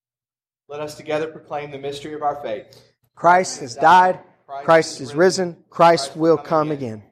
Let 0.67 0.81
us 0.81 0.95
together 0.95 1.27
proclaim 1.27 1.71
the 1.71 1.79
mystery 1.79 2.15
of 2.15 2.23
our 2.23 2.37
faith. 2.37 2.81
Christ 3.15 3.61
has 3.61 3.75
died. 3.75 4.21
Christ, 4.47 4.65
Christ 4.65 5.01
is 5.03 5.15
risen. 5.15 5.57
Christ, 5.69 6.05
Christ 6.05 6.17
will 6.17 6.39
come 6.39 6.71
again. 6.71 6.93
again. 6.95 7.11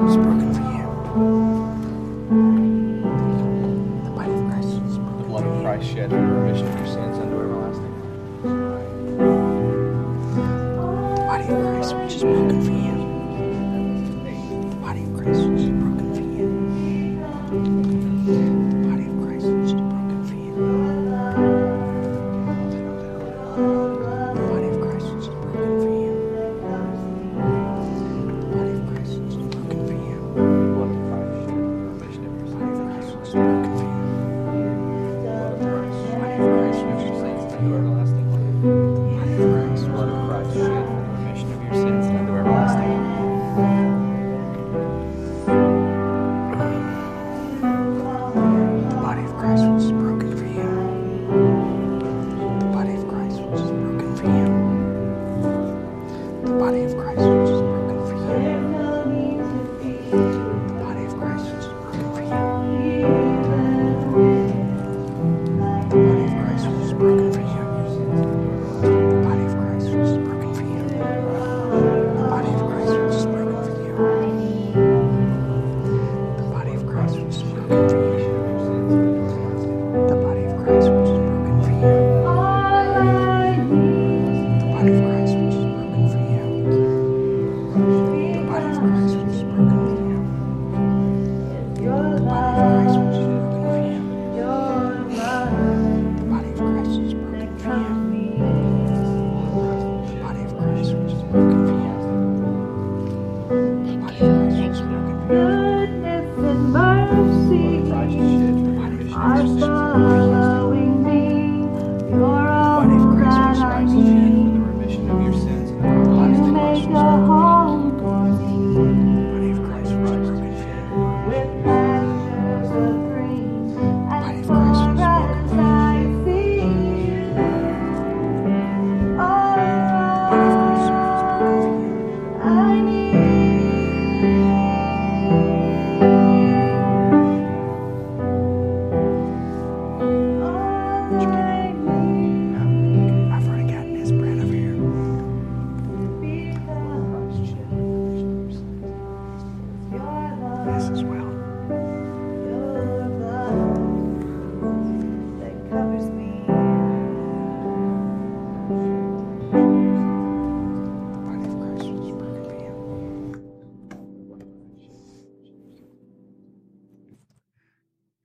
was 0.00 0.16
broken 0.16 0.54
for 0.54 0.62
you. 0.62 1.49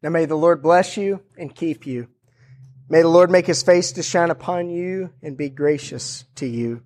Now 0.06 0.12
may 0.12 0.26
the 0.26 0.36
Lord 0.36 0.62
bless 0.62 0.98
you 0.98 1.22
and 1.36 1.56
keep 1.56 1.88
you. 1.88 2.10
May 2.88 3.02
the 3.02 3.08
Lord 3.08 3.32
make 3.32 3.48
his 3.48 3.64
face 3.64 3.92
to 3.94 4.04
shine 4.04 4.30
upon 4.30 4.70
you 4.70 5.10
and 5.24 5.36
be 5.36 5.50
gracious 5.50 6.26
to 6.36 6.46
you. 6.46 6.84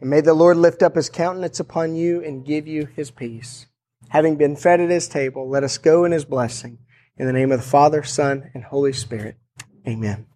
And 0.00 0.08
may 0.08 0.20
the 0.20 0.32
Lord 0.32 0.56
lift 0.56 0.80
up 0.80 0.94
his 0.94 1.10
countenance 1.10 1.58
upon 1.58 1.96
you 1.96 2.22
and 2.22 2.46
give 2.46 2.68
you 2.68 2.86
his 2.86 3.10
peace. 3.10 3.66
Having 4.10 4.36
been 4.36 4.54
fed 4.54 4.78
at 4.78 4.90
his 4.90 5.08
table, 5.08 5.50
let 5.50 5.64
us 5.64 5.76
go 5.76 6.04
in 6.04 6.12
his 6.12 6.24
blessing. 6.24 6.78
In 7.16 7.26
the 7.26 7.32
name 7.32 7.50
of 7.50 7.58
the 7.58 7.66
Father, 7.66 8.04
Son, 8.04 8.48
and 8.54 8.62
Holy 8.62 8.92
Spirit. 8.92 9.38
Amen. 9.84 10.31